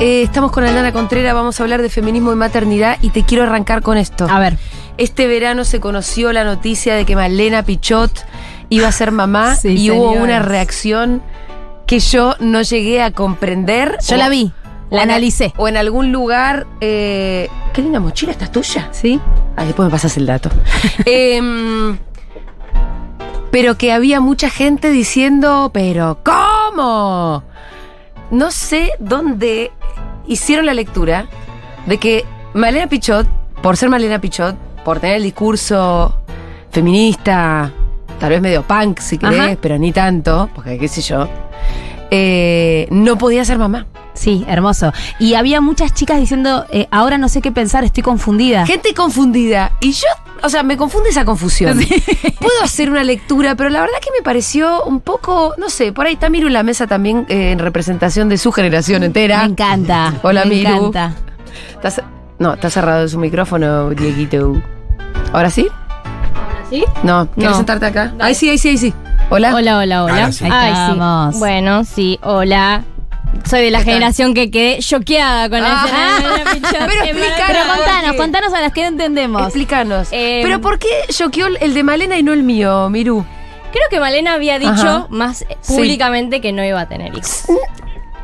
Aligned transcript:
Eh, 0.00 0.22
estamos 0.22 0.50
con 0.52 0.64
Aldana 0.64 0.92
Contreras, 0.92 1.34
vamos 1.34 1.58
a 1.58 1.62
hablar 1.62 1.80
de 1.82 1.88
feminismo 1.88 2.32
y 2.32 2.36
maternidad 2.36 2.98
y 3.00 3.10
te 3.10 3.24
quiero 3.24 3.44
arrancar 3.44 3.82
con 3.82 3.96
esto. 3.96 4.26
A 4.28 4.38
ver. 4.38 4.58
Este 4.96 5.26
verano 5.26 5.64
se 5.64 5.80
conoció 5.80 6.32
la 6.32 6.44
noticia 6.44 6.94
de 6.94 7.04
que 7.04 7.16
Malena 7.16 7.62
Pichot 7.64 8.24
iba 8.68 8.88
a 8.88 8.92
ser 8.92 9.10
mamá 9.10 9.54
Sí, 9.60 9.76
y 9.76 9.90
hubo 9.90 10.12
una 10.12 10.40
reacción 10.40 11.22
que 11.86 11.98
yo 12.00 12.34
no 12.40 12.62
llegué 12.62 13.02
a 13.02 13.10
comprender. 13.10 13.98
Yo 14.06 14.14
o- 14.14 14.18
la 14.18 14.28
vi, 14.28 14.52
la 14.90 15.02
analicé. 15.02 15.52
O 15.56 15.68
en 15.68 15.76
algún 15.76 16.12
lugar. 16.12 16.66
eh, 16.80 17.48
¿Qué 17.72 17.82
linda 17.82 17.98
mochila 18.00 18.32
esta 18.32 18.44
es 18.46 18.52
tuya? 18.52 18.88
¿Sí? 18.92 19.20
Ah, 19.56 19.64
después 19.64 19.86
me 19.86 19.90
pasas 19.90 20.16
el 20.16 20.26
dato. 20.26 20.48
Em, 21.06 21.98
pero 23.50 23.76
que 23.76 23.92
había 23.92 24.20
mucha 24.20 24.48
gente 24.50 24.90
diciendo, 24.90 25.70
pero 25.74 26.18
¿cómo? 26.24 27.42
No 28.34 28.50
sé 28.50 28.90
dónde 28.98 29.70
hicieron 30.26 30.66
la 30.66 30.74
lectura 30.74 31.28
de 31.86 31.98
que 31.98 32.24
Malena 32.52 32.88
Pichot, 32.88 33.28
por 33.62 33.76
ser 33.76 33.90
Malena 33.90 34.20
Pichot, 34.20 34.56
por 34.84 34.98
tener 34.98 35.18
el 35.18 35.22
discurso 35.22 36.18
feminista, 36.72 37.70
tal 38.18 38.30
vez 38.30 38.40
medio 38.42 38.64
punk 38.64 38.98
si 38.98 39.18
querés, 39.18 39.38
Ajá. 39.38 39.56
pero 39.60 39.78
ni 39.78 39.92
tanto, 39.92 40.50
porque 40.52 40.80
qué 40.80 40.88
sé 40.88 41.00
yo, 41.00 41.28
eh, 42.10 42.88
no 42.90 43.16
podía 43.16 43.44
ser 43.44 43.56
mamá. 43.56 43.86
Sí, 44.14 44.44
hermoso. 44.48 44.92
Y 45.18 45.34
había 45.34 45.60
muchas 45.60 45.92
chicas 45.92 46.18
diciendo, 46.20 46.64
eh, 46.70 46.86
ahora 46.90 47.18
no 47.18 47.28
sé 47.28 47.42
qué 47.42 47.50
pensar, 47.52 47.82
estoy 47.84 48.02
confundida. 48.04 48.64
Gente 48.64 48.94
confundida. 48.94 49.72
Y 49.80 49.90
yo, 49.92 50.06
o 50.42 50.48
sea, 50.48 50.62
me 50.62 50.76
confunde 50.76 51.10
esa 51.10 51.24
confusión. 51.24 51.78
Puedo 52.40 52.62
hacer 52.62 52.90
una 52.90 53.02
lectura, 53.02 53.56
pero 53.56 53.70
la 53.70 53.80
verdad 53.80 53.96
que 54.00 54.10
me 54.16 54.22
pareció 54.22 54.84
un 54.84 55.00
poco, 55.00 55.54
no 55.58 55.68
sé, 55.68 55.92
por 55.92 56.06
ahí 56.06 56.14
está 56.14 56.30
Miru 56.30 56.46
en 56.46 56.52
la 56.52 56.62
mesa 56.62 56.86
también 56.86 57.26
eh, 57.28 57.50
en 57.50 57.58
representación 57.58 58.28
de 58.28 58.38
su 58.38 58.52
generación 58.52 59.02
entera. 59.02 59.38
Me 59.40 59.46
encanta. 59.50 60.14
Hola, 60.22 60.44
me 60.44 60.54
Miru. 60.54 60.70
encanta. 60.86 61.12
Está 61.74 61.90
ce- 61.90 62.02
no, 62.38 62.54
está 62.54 62.70
cerrado 62.70 63.08
su 63.08 63.18
micrófono, 63.18 63.90
Dieguito. 63.90 64.54
¿Ahora 65.32 65.50
sí? 65.50 65.66
¿Sí? 66.70 66.84
No, 67.02 67.26
¿quieres 67.32 67.50
No. 67.50 67.56
sentarte 67.56 67.86
acá? 67.86 68.14
Ahí 68.20 68.34
sí, 68.34 68.48
ahí 68.48 68.58
sí, 68.58 68.68
ahí 68.70 68.78
sí. 68.78 68.94
Hola. 69.30 69.54
Hola, 69.54 69.78
hola, 69.78 70.04
hola. 70.04 70.14
Ahora 70.14 70.32
sí. 70.32 70.44
Ay, 70.50 70.70
Estamos. 70.72 71.34
sí. 71.34 71.38
Bueno, 71.40 71.84
sí, 71.84 72.18
hola. 72.22 72.84
Soy 73.48 73.60
de 73.62 73.70
la 73.70 73.80
generación 73.82 74.32
que 74.34 74.50
quedé 74.50 74.78
choqueada 74.80 75.48
con 75.48 75.60
Ah. 75.62 75.86
Malena 76.22 76.50
Pichot. 76.52 76.70
Pero 76.70 76.86
maravilloso. 76.86 77.30
Pero 77.46 77.58
¿por 78.08 78.16
contanos, 78.16 78.52
a 78.54 78.60
las 78.60 78.72
que 78.72 78.82
no 78.82 78.88
entendemos. 78.88 79.42
Explícanos. 79.42 80.08
Eh, 80.12 80.40
pero 80.42 80.60
¿por 80.60 80.78
qué 80.78 80.88
choqueó 81.10 81.46
el 81.46 81.74
de 81.74 81.82
Malena 81.82 82.16
y 82.18 82.22
no 82.22 82.32
el 82.32 82.42
mío, 82.42 82.88
Miru? 82.90 83.24
Creo 83.72 83.84
que 83.90 84.00
Malena 84.00 84.34
había 84.34 84.58
dicho 84.58 84.72
Ajá. 84.72 85.06
más 85.10 85.38
Sí. 85.60 85.74
públicamente 85.74 86.40
que 86.40 86.52
no 86.52 86.64
iba 86.64 86.80
a 86.80 86.88
tener 86.88 87.12
hijos. 87.14 87.44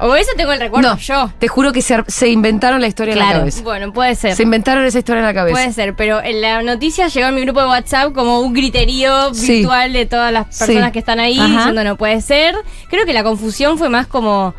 O 0.02 0.16
eso 0.16 0.30
tengo 0.34 0.52
el 0.52 0.60
recuerdo 0.60 0.92
no, 0.94 0.96
yo. 0.96 1.30
Te 1.38 1.46
juro 1.48 1.72
que 1.72 1.82
se, 1.82 1.92
ar- 1.92 2.04
se 2.08 2.28
inventaron 2.30 2.80
la 2.80 2.86
historia 2.86 3.12
en 3.12 3.18
la 3.18 3.32
cabeza. 3.32 3.62
Bueno, 3.62 3.92
puede 3.92 4.14
ser. 4.14 4.34
Se 4.34 4.44
inventaron 4.44 4.82
esa 4.86 4.98
historia 5.00 5.20
en 5.20 5.26
la 5.26 5.34
cabeza. 5.34 5.52
Puede 5.54 5.72
ser, 5.74 5.94
pero 5.94 6.22
en 6.22 6.40
la 6.40 6.62
noticia 6.62 7.08
llegó 7.08 7.26
a 7.26 7.30
mi 7.32 7.42
grupo 7.42 7.60
de 7.60 7.66
WhatsApp 7.66 8.14
como 8.14 8.40
un 8.40 8.54
griterío 8.54 9.34
Sí. 9.34 9.58
virtual 9.58 9.92
de 9.92 10.06
todas 10.06 10.32
las 10.32 10.46
personas 10.46 10.86
Sí. 10.86 10.92
que 10.92 10.98
están 11.00 11.20
ahí 11.20 11.38
Ajá. 11.38 11.48
diciendo 11.48 11.84
no 11.84 11.96
puede 11.96 12.22
ser. 12.22 12.54
Creo 12.88 13.04
que 13.04 13.12
la 13.12 13.22
confusión 13.22 13.76
fue 13.76 13.90
más 13.90 14.06
como, 14.06 14.54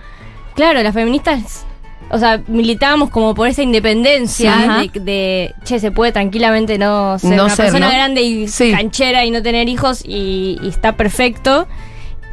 claro, 0.56 0.82
las 0.84 0.94
feministas, 0.94 1.66
o 2.10 2.18
sea, 2.18 2.42
militábamos 2.48 3.10
como 3.10 3.34
por 3.36 3.48
esa 3.48 3.62
independencia 3.62 4.80
Sí. 4.82 4.90
De, 4.94 5.00
de, 5.00 5.56
che, 5.64 5.80
se 5.80 5.92
puede 5.92 6.12
tranquilamente 6.12 6.78
no 6.78 7.18
ser 7.20 7.36
No 7.38 7.46
una 7.46 7.56
ser, 7.56 7.66
persona 7.66 7.88
¿no? 7.88 7.94
grande 7.94 8.22
y 8.22 8.48
Sí. 8.48 8.72
canchera 8.72 9.24
y 9.26 9.32
no 9.32 9.42
tener 9.42 9.70
hijos 9.70 10.04
y, 10.06 10.58
y 10.62 10.68
está 10.70 10.98
perfecto. 10.98 11.68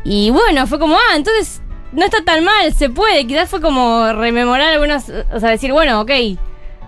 Y 0.05 0.31
bueno, 0.31 0.67
fue 0.67 0.78
como, 0.78 0.97
ah, 0.97 1.17
entonces 1.17 1.61
no 1.93 2.05
está 2.05 2.23
tan 2.25 2.45
mal, 2.45 2.73
se 2.75 2.91
puede. 2.91 3.27
Quizás 3.27 3.49
fue 3.49 3.61
como 3.61 4.12
rememorar 4.12 4.73
algunas, 4.73 5.11
o 5.33 5.41
sea, 5.41 5.51
decir, 5.51 5.73
bueno, 5.73 6.01
ok. 6.01 6.11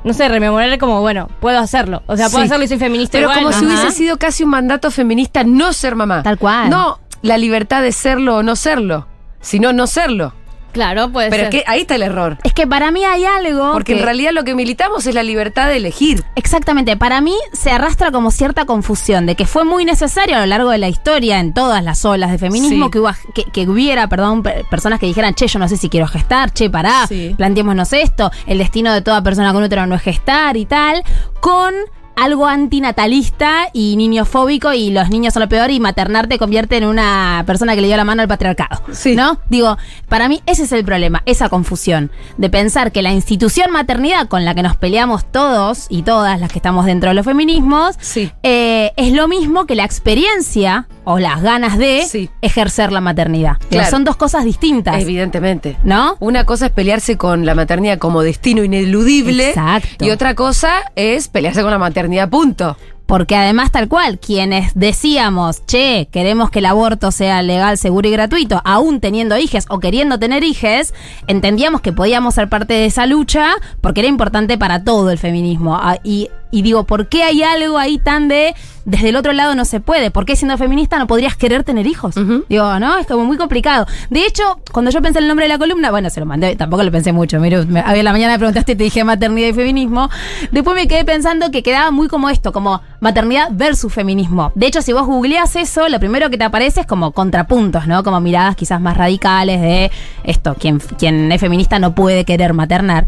No 0.02 0.14
sé, 0.14 0.28
rememorar 0.30 0.78
como, 0.78 1.00
bueno, 1.02 1.28
puedo 1.40 1.58
hacerlo. 1.58 2.02
O 2.06 2.16
sea, 2.16 2.26
puedo 2.30 2.40
Sí. 2.40 2.46
hacerlo 2.46 2.64
y 2.64 2.68
soy 2.68 2.78
feminista 2.78 3.18
Pero 3.18 3.30
igual. 3.30 3.38
como 3.44 3.52
si 3.52 3.66
hubiese 3.66 3.90
sido 3.92 4.16
casi 4.18 4.44
un 4.44 4.50
mandato 4.50 4.90
feminista 4.90 5.44
no 5.44 5.74
ser 5.74 5.94
mamá. 5.94 6.22
Tal 6.22 6.38
cual. 6.38 6.70
No 6.70 6.98
la 7.22 7.36
libertad 7.36 7.82
de 7.82 7.92
serlo 7.92 8.36
o 8.38 8.42
no 8.42 8.56
serlo, 8.56 9.06
sino 9.42 9.74
no 9.74 9.86
serlo. 9.86 10.32
Claro, 10.72 11.10
puede 11.10 11.30
Pero 11.30 11.44
ser. 11.44 11.54
es 11.54 11.62
que 11.62 11.70
ahí 11.70 11.80
está 11.82 11.94
el 11.96 12.02
error. 12.02 12.38
Es 12.44 12.52
que 12.52 12.66
para 12.66 12.90
mí 12.90 13.04
hay 13.04 13.24
algo. 13.24 13.72
Porque 13.72 13.92
que- 13.94 13.98
en 13.98 14.04
realidad 14.04 14.30
lo 14.32 14.44
que 14.44 14.54
militamos 14.54 15.06
es 15.06 15.14
la 15.14 15.22
libertad 15.22 15.68
de 15.68 15.76
elegir. 15.76 16.24
Exactamente, 16.36 16.96
para 16.96 17.20
mí 17.20 17.34
se 17.52 17.70
arrastra 17.70 18.10
como 18.12 18.30
cierta 18.30 18.66
confusión 18.66 19.26
de 19.26 19.34
que 19.34 19.46
fue 19.46 19.64
muy 19.64 19.84
necesario 19.84 20.36
a 20.36 20.40
lo 20.40 20.46
largo 20.46 20.70
de 20.70 20.78
la 20.78 20.88
historia, 20.88 21.40
en 21.40 21.52
todas 21.54 21.82
las 21.82 22.04
olas 22.04 22.30
de 22.30 22.38
feminismo, 22.38 22.86
Sí. 22.86 23.00
que, 23.34 23.44
que, 23.44 23.50
que 23.50 23.68
hubiera, 23.68 24.08
perdón, 24.08 24.42
per- 24.42 24.64
personas 24.68 25.00
que 25.00 25.06
dijeran, 25.06 25.34
che, 25.34 25.46
yo 25.48 25.58
no 25.58 25.68
sé 25.68 25.76
si 25.76 25.88
quiero 25.88 26.06
gestar, 26.06 26.52
che, 26.52 26.70
pará, 26.70 27.06
Sí. 27.08 27.34
planteémonos 27.36 27.92
esto, 27.92 28.30
el 28.46 28.58
destino 28.58 28.92
de 28.92 29.02
toda 29.02 29.22
persona 29.22 29.52
con 29.52 29.62
útero 29.62 29.86
no 29.86 29.94
es 29.94 30.02
gestar 30.02 30.56
y 30.56 30.66
tal, 30.66 31.02
con 31.40 31.74
algo 32.16 32.46
antinatalista 32.46 33.68
y 33.72 33.96
niñofóbico 33.96 34.72
y 34.72 34.90
los 34.90 35.08
niños 35.10 35.32
son 35.34 35.42
lo 35.42 35.48
peor 35.48 35.70
y 35.70 35.80
maternar 35.80 36.26
te 36.26 36.38
convierte 36.38 36.76
en 36.76 36.84
una 36.84 37.42
persona 37.46 37.74
que 37.74 37.80
le 37.80 37.86
dio 37.88 37.96
la 37.96 38.04
mano 38.04 38.22
al 38.22 38.28
patriarcado. 38.28 38.82
Sí. 38.92 39.14
¿No? 39.16 39.38
Digo, 39.48 39.76
para 40.08 40.28
mí 40.28 40.42
ese 40.46 40.64
es 40.64 40.72
el 40.72 40.84
problema, 40.84 41.22
esa 41.26 41.48
confusión 41.48 42.10
de 42.36 42.50
pensar 42.50 42.92
que 42.92 43.02
la 43.02 43.12
institución 43.12 43.70
maternidad 43.70 44.28
con 44.28 44.44
la 44.44 44.54
que 44.54 44.62
nos 44.62 44.76
peleamos 44.76 45.24
todos 45.30 45.86
y 45.88 46.02
todas 46.02 46.38
las 46.40 46.50
que 46.52 46.58
estamos 46.58 46.84
dentro 46.86 47.10
de 47.10 47.14
los 47.14 47.24
feminismos 47.24 47.96
Sí. 48.00 48.30
eh, 48.42 48.92
es 48.96 49.12
lo 49.12 49.28
mismo 49.28 49.66
que 49.66 49.74
la 49.74 49.84
experiencia 49.84 50.86
o 51.12 51.18
las 51.18 51.42
ganas 51.42 51.76
de 51.78 52.02
Sí. 52.08 52.30
ejercer 52.42 52.92
la 52.92 53.00
maternidad. 53.00 53.56
Claro. 53.70 53.90
Son 53.90 54.04
dos 54.04 54.16
cosas 54.16 54.44
distintas, 54.44 55.00
Evidentemente. 55.00 55.76
¿no? 55.84 56.16
Una 56.20 56.44
cosa 56.44 56.66
es 56.66 56.72
pelearse 56.72 57.16
con 57.16 57.44
la 57.46 57.54
maternidad 57.54 57.98
como 57.98 58.22
destino 58.22 58.62
ineludible. 58.64 59.50
Exacto. 59.50 60.04
Y 60.04 60.10
otra 60.10 60.34
cosa 60.34 60.92
es 60.96 61.28
pelearse 61.28 61.62
con 61.62 61.70
la 61.70 61.78
maternidad, 61.78 62.28
punto. 62.28 62.76
Porque 63.06 63.34
además, 63.34 63.72
tal 63.72 63.88
cual, 63.88 64.20
quienes 64.20 64.70
decíamos, 64.76 65.66
che, 65.66 66.08
queremos 66.12 66.48
que 66.50 66.60
el 66.60 66.66
aborto 66.66 67.10
sea 67.10 67.42
legal, 67.42 67.76
seguro 67.76 68.06
y 68.08 68.12
gratuito, 68.12 68.62
aún 68.64 69.00
teniendo 69.00 69.36
hijes 69.36 69.64
o 69.68 69.80
queriendo 69.80 70.20
tener 70.20 70.44
hijes, 70.44 70.94
entendíamos 71.26 71.80
que 71.80 71.92
podíamos 71.92 72.34
ser 72.36 72.48
parte 72.48 72.74
de 72.74 72.84
esa 72.84 73.06
lucha 73.06 73.48
porque 73.80 73.98
era 74.02 74.08
importante 74.08 74.58
para 74.58 74.84
todo 74.84 75.10
el 75.10 75.18
feminismo. 75.18 75.74
Ah, 75.76 75.98
Y, 76.04 76.28
y 76.50 76.62
digo, 76.62 76.84
¿por 76.84 77.08
qué 77.08 77.22
hay 77.22 77.42
algo 77.42 77.78
ahí 77.78 77.98
tan 77.98 78.28
de 78.28 78.54
desde 78.86 79.10
el 79.10 79.16
otro 79.16 79.32
lado 79.32 79.54
no 79.54 79.64
se 79.64 79.78
puede? 79.78 80.10
¿Por 80.10 80.24
qué 80.24 80.34
siendo 80.36 80.56
feminista 80.58 80.98
no 80.98 81.06
podrías 81.06 81.36
querer 81.36 81.62
tener 81.64 81.86
hijos? 81.86 82.14
Digo, 82.48 82.78
¿no? 82.80 82.98
Es 82.98 83.06
como 83.06 83.24
muy 83.24 83.36
complicado. 83.36 83.86
De 84.08 84.24
hecho, 84.26 84.58
cuando 84.72 84.90
yo 84.90 85.00
pensé 85.02 85.18
el 85.20 85.28
nombre 85.28 85.44
de 85.44 85.48
la 85.50 85.58
columna, 85.58 85.90
bueno, 85.90 86.10
se 86.10 86.18
lo 86.18 86.26
mandé, 86.26 86.56
tampoco 86.56 86.82
lo 86.82 86.90
pensé 86.90 87.12
mucho. 87.12 87.38
Mira, 87.38 87.62
me- 87.66 87.80
a 87.80 87.94
la 88.02 88.12
mañana 88.12 88.32
me 88.32 88.38
preguntaste 88.38 88.72
y 88.72 88.76
te 88.76 88.84
dije 88.84 89.04
maternidad 89.04 89.48
y 89.48 89.52
feminismo. 89.52 90.08
Después 90.50 90.74
me 90.74 90.88
quedé 90.88 91.04
pensando 91.04 91.50
que 91.50 91.62
quedaba 91.62 91.90
muy 91.90 92.08
como 92.08 92.30
esto, 92.30 92.52
como 92.52 92.80
maternidad 93.00 93.48
versus 93.52 93.92
feminismo. 93.92 94.50
De 94.54 94.66
hecho, 94.66 94.82
si 94.82 94.92
vos 94.92 95.06
googleás 95.06 95.54
eso, 95.56 95.88
lo 95.88 96.00
primero 96.00 96.30
que 96.30 96.38
te 96.38 96.44
aparece 96.44 96.80
es 96.80 96.86
como 96.86 97.12
contrapuntos, 97.12 97.86
¿no? 97.86 98.02
Como 98.02 98.20
miradas 98.20 98.56
quizás 98.56 98.80
más 98.80 98.96
radicales 98.96 99.60
de 99.60 99.90
esto, 100.24 100.56
quien, 100.58 100.78
quien 100.98 101.30
es 101.30 101.40
feminista 101.40 101.78
no 101.78 101.94
puede 101.94 102.24
querer 102.24 102.54
maternar. 102.54 103.06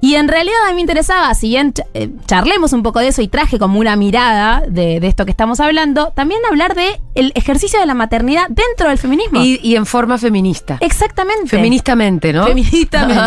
Y 0.00 0.14
en 0.14 0.28
realidad 0.28 0.56
a 0.66 0.70
mí 0.70 0.76
me 0.76 0.80
interesaba, 0.82 1.34
si 1.34 1.48
bien 1.48 1.74
eh, 1.94 2.10
charlemos 2.26 2.72
un 2.72 2.82
poco 2.82 3.00
de 3.00 3.08
eso 3.08 3.22
y 3.22 3.28
traje 3.28 3.58
como 3.58 3.80
una 3.80 3.96
mirada 3.96 4.62
de, 4.68 5.00
de 5.00 5.06
esto 5.06 5.24
que 5.24 5.30
estamos 5.30 5.60
hablando, 5.60 6.12
también 6.14 6.40
hablar 6.48 6.74
de 6.74 7.00
el 7.14 7.32
ejercicio 7.34 7.80
de 7.80 7.86
la 7.86 7.94
maternidad 7.94 8.46
dentro 8.48 8.88
del 8.88 8.98
feminismo. 8.98 9.40
Y, 9.42 9.58
y 9.62 9.74
en 9.74 9.86
forma 9.86 10.18
feminista. 10.18 10.78
Exactamente. 10.80 11.48
Feministamente, 11.48 12.32
¿no? 12.32 12.46
Feministamente. 12.46 13.22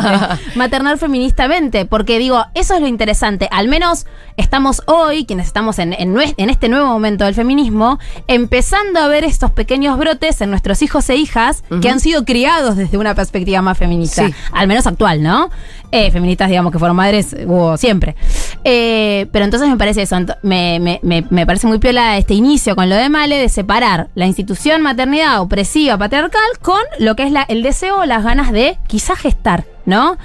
Maternar 0.56 0.97
feministamente. 0.97 1.85
Porque 1.85 2.18
digo, 2.19 2.45
eso 2.53 2.75
es 2.75 2.81
lo 2.81 2.88
interesante. 2.88 3.50
Al 3.51 3.67
menos 3.67 4.06
estamos 4.38 4.81
hoy, 4.85 5.25
quienes 5.25 5.47
estamos 5.47 5.77
en, 5.79 5.94
en 5.94 6.50
este 6.50 6.69
nuevo 6.69 6.88
momento 6.88 7.25
del 7.25 7.35
feminismo, 7.35 8.00
empezando 8.27 9.00
a 9.00 9.07
ver 9.07 9.25
estos 9.25 9.51
pequeños 9.51 9.97
brotes 9.97 10.39
en 10.41 10.50
nuestros 10.50 10.81
hijos 10.81 11.09
e 11.09 11.15
hijas 11.15 11.63
que 11.81 11.89
han 11.89 12.00
sido 12.00 12.24
criados 12.24 12.77
desde 12.77 12.97
una 12.97 13.15
perspectiva 13.15 13.62
más 13.62 13.77
feminista. 13.77 14.27
Sí. 14.27 14.33
Al 14.53 14.67
menos 14.67 14.88
actual, 14.88 15.21
¿no? 15.21 15.50
Eh, 15.93 16.09
feministas, 16.11 16.47
digamos, 16.49 16.71
que 16.71 16.79
fueron 16.79 16.95
madres, 16.95 17.35
hubo 17.45 17.75
siempre. 17.75 18.15
Eh, 18.63 19.27
pero 19.33 19.43
entonces 19.43 19.67
me 19.67 19.75
parece 19.77 20.03
eso, 20.03 20.15
me, 20.41 20.79
me- 20.79 21.45
parece 21.45 21.67
muy 21.67 21.79
piola 21.79 22.17
este 22.17 22.33
inicio 22.33 22.75
con 22.75 22.88
lo 22.89 22.95
de 22.95 23.09
Male 23.09 23.38
de 23.38 23.49
separar 23.49 24.07
la 24.15 24.25
institución 24.25 24.81
maternidad 24.81 25.41
opresiva 25.41 25.97
patriarcal 25.97 26.41
con 26.61 26.79
lo 26.99 27.15
que 27.15 27.23
es 27.23 27.33
el 27.49 27.61
deseo 27.61 27.99
o 27.99 28.05
las 28.05 28.23
ganas 28.23 28.51
de 28.53 28.77
quizás 28.88 29.19
gestar, 29.19 29.65
¿no? 29.85 30.17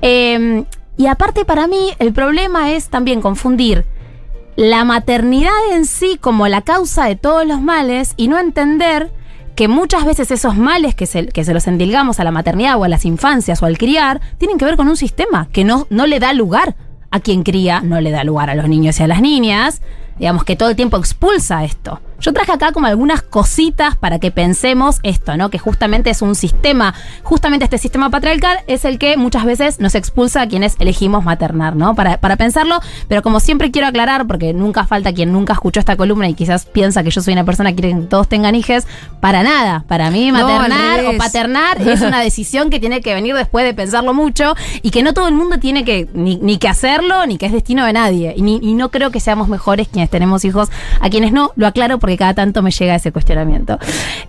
Eh, 0.00 0.64
y 0.96 1.06
aparte 1.06 1.44
para 1.44 1.66
mí 1.68 1.90
el 2.00 2.12
problema 2.12 2.72
es 2.72 2.88
también 2.88 3.20
confundir 3.22 3.84
la 4.56 4.84
maternidad 4.84 5.52
en 5.72 5.86
sí 5.86 6.18
como 6.20 6.48
la 6.48 6.62
causa 6.62 7.06
de 7.06 7.16
todos 7.16 7.46
los 7.46 7.60
males 7.60 8.14
y 8.16 8.28
no 8.28 8.38
entender 8.38 9.10
que 9.54 9.68
muchas 9.68 10.04
veces 10.04 10.30
esos 10.30 10.56
males 10.56 10.94
que 10.94 11.06
se, 11.06 11.26
que 11.26 11.44
se 11.44 11.54
los 11.54 11.66
endilgamos 11.66 12.20
a 12.20 12.24
la 12.24 12.30
maternidad 12.30 12.76
o 12.78 12.84
a 12.84 12.88
las 12.88 13.04
infancias 13.04 13.62
o 13.62 13.66
al 13.66 13.78
criar 13.78 14.20
tienen 14.38 14.58
que 14.58 14.64
ver 14.64 14.76
con 14.76 14.88
un 14.88 14.96
sistema 14.96 15.48
que 15.52 15.64
no, 15.64 15.86
no 15.90 16.06
le 16.06 16.20
da 16.20 16.32
lugar 16.32 16.74
a 17.10 17.20
quien 17.20 17.42
cría, 17.42 17.80
no 17.82 18.00
le 18.00 18.10
da 18.10 18.24
lugar 18.24 18.48
a 18.50 18.54
los 18.54 18.68
niños 18.68 18.98
y 18.98 19.02
a 19.02 19.06
las 19.06 19.20
niñas, 19.20 19.82
digamos 20.18 20.44
que 20.44 20.56
todo 20.56 20.70
el 20.70 20.76
tiempo 20.76 20.96
expulsa 20.96 21.64
esto. 21.64 22.00
Yo 22.22 22.32
traje 22.32 22.52
acá 22.52 22.72
como 22.72 22.86
algunas 22.86 23.20
cositas 23.20 23.96
para 23.96 24.18
que 24.18 24.30
pensemos 24.30 25.00
esto, 25.02 25.36
¿no? 25.36 25.50
Que 25.50 25.58
justamente 25.58 26.08
es 26.10 26.22
un 26.22 26.34
sistema, 26.34 26.94
justamente 27.22 27.64
este 27.64 27.78
sistema 27.78 28.08
patriarcal 28.10 28.58
es 28.68 28.84
el 28.84 28.98
que 28.98 29.16
muchas 29.16 29.44
veces 29.44 29.80
nos 29.80 29.94
expulsa 29.94 30.42
a 30.42 30.46
quienes 30.48 30.76
elegimos 30.78 31.24
maternar, 31.24 31.74
¿no? 31.76 31.94
Para, 31.96 32.18
para 32.18 32.36
pensarlo, 32.36 32.80
pero 33.08 33.22
como 33.22 33.40
siempre 33.40 33.70
quiero 33.72 33.88
aclarar, 33.88 34.26
porque 34.26 34.54
nunca 34.54 34.86
falta 34.86 35.12
quien 35.12 35.32
nunca 35.32 35.52
escuchó 35.52 35.80
esta 35.80 35.96
columna 35.96 36.28
y 36.28 36.34
quizás 36.34 36.64
piensa 36.64 37.02
que 37.02 37.10
yo 37.10 37.20
soy 37.20 37.32
una 37.34 37.44
persona 37.44 37.70
que 37.72 37.82
quiere 37.82 38.00
que 38.00 38.06
todos 38.06 38.28
tengan 38.28 38.54
hijes, 38.54 38.86
para 39.20 39.42
nada. 39.42 39.84
Para 39.88 40.10
mí 40.10 40.30
No, 40.30 40.46
maternar 40.46 41.04
o 41.06 41.18
paternar 41.18 41.82
es 41.82 42.00
una 42.02 42.20
decisión 42.22 42.70
que 42.70 42.78
tiene 42.80 43.00
que 43.00 43.14
venir 43.14 43.34
después 43.34 43.64
de 43.64 43.74
pensarlo 43.74 44.14
mucho 44.14 44.54
y 44.82 44.90
que 44.90 45.02
no 45.02 45.12
todo 45.12 45.26
el 45.28 45.34
mundo 45.34 45.58
tiene 45.58 45.84
que 45.84 46.08
ni, 46.14 46.36
ni 46.36 46.58
que 46.58 46.68
hacerlo 46.68 47.26
ni 47.26 47.36
que 47.36 47.46
es 47.46 47.52
destino 47.52 47.84
de 47.84 47.92
nadie. 47.92 48.32
Y, 48.36 48.42
ni- 48.42 48.60
y 48.62 48.74
no 48.74 48.90
creo 48.90 49.10
que 49.10 49.18
seamos 49.18 49.48
mejores 49.48 49.88
quienes 49.88 50.08
tenemos 50.08 50.44
hijos 50.44 50.68
a 51.00 51.10
quienes 51.10 51.32
no. 51.32 51.50
Lo 51.56 51.66
aclaro 51.66 51.98
porque 51.98 52.11
cada 52.16 52.34
tanto 52.34 52.62
me 52.62 52.70
llega 52.70 52.94
ese 52.94 53.12
cuestionamiento. 53.12 53.78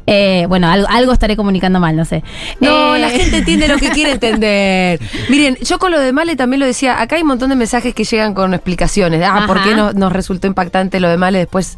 Eh, 0.08 0.46
bueno, 0.50 0.68
algo, 0.70 0.88
algo 0.90 1.14
estaré 1.14 1.36
comunicando 1.36 1.80
mal, 1.80 1.96
no 1.96 2.06
sé. 2.06 2.24
No, 2.60 2.96
Eh, 2.96 3.00
la 3.00 3.10
gente 3.10 3.38
entiende 3.38 3.68
lo 3.68 3.78
que 3.78 3.90
quiere 3.90 4.12
entender. 4.14 5.00
Miren, 5.30 5.56
yo 5.62 5.80
con 5.80 5.92
lo 5.92 6.00
de 6.00 6.12
Male 6.14 6.36
también 6.36 6.60
lo 6.60 6.66
decía, 6.66 7.02
acá 7.02 7.16
hay 7.16 7.22
un 7.22 7.28
montón 7.30 7.50
de 7.50 7.56
mensajes 7.56 7.94
que 7.94 8.04
llegan 8.04 8.34
con 8.34 8.54
explicaciones. 8.54 9.22
Ah, 9.24 9.38
Ajá. 9.38 9.48
¿por 9.48 9.62
qué 9.64 9.76
no- 9.76 9.94
nos 9.94 10.12
resultó 10.12 10.48
impactante 10.48 11.00
lo 11.00 11.10
de 11.10 11.18
Male? 11.18 11.40
Después 11.40 11.78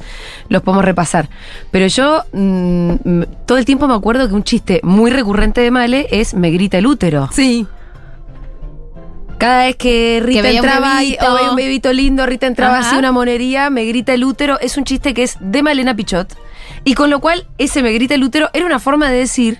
los 0.49 0.61
podemos 0.61 0.83
repasar. 0.85 1.29
Pero 1.71 1.87
yo 1.87 2.23
mm, 2.33 2.91
mm, 3.03 3.23
todo 3.45 3.57
el 3.57 3.65
tiempo 3.65 3.87
me 3.87 3.93
acuerdo 3.95 4.27
que 4.27 4.33
un 4.33 4.43
chiste 4.43 4.79
muy 4.83 5.11
recurrente 5.11 5.61
de 5.61 5.71
Male 5.71 6.07
es 6.11 6.33
me 6.33 6.49
grita 6.51 6.77
el 6.77 6.87
útero. 6.87 7.29
Sí. 7.31 7.67
Cada 9.37 9.65
vez 9.65 9.75
que 9.75 10.21
Rita 10.23 10.49
entraba 10.49 11.03
y 11.03 11.17
o 11.21 11.33
veía 11.35 11.49
un 11.49 11.55
bebito 11.55 11.91
lindo, 11.91 12.25
Rita 12.25 12.47
entraba 12.47 12.79
Ajá. 12.79 12.87
así 12.89 12.97
una 12.97 13.11
monería, 13.11 13.69
me 13.69 13.83
grita 13.85 14.13
el 14.13 14.23
útero. 14.23 14.59
Es 14.59 14.77
un 14.77 14.85
chiste 14.85 15.13
que 15.13 15.23
es 15.23 15.37
de 15.39 15.61
Malena 15.61 15.95
Pichot. 15.95 16.35
Y 16.83 16.93
con 16.93 17.09
lo 17.09 17.19
cual, 17.19 17.45
ese 17.57 17.83
me 17.83 17.91
grita 17.91 18.15
el 18.15 18.23
útero 18.23 18.49
era 18.53 18.65
una 18.65 18.79
forma 18.79 19.09
de 19.09 19.17
decir, 19.17 19.57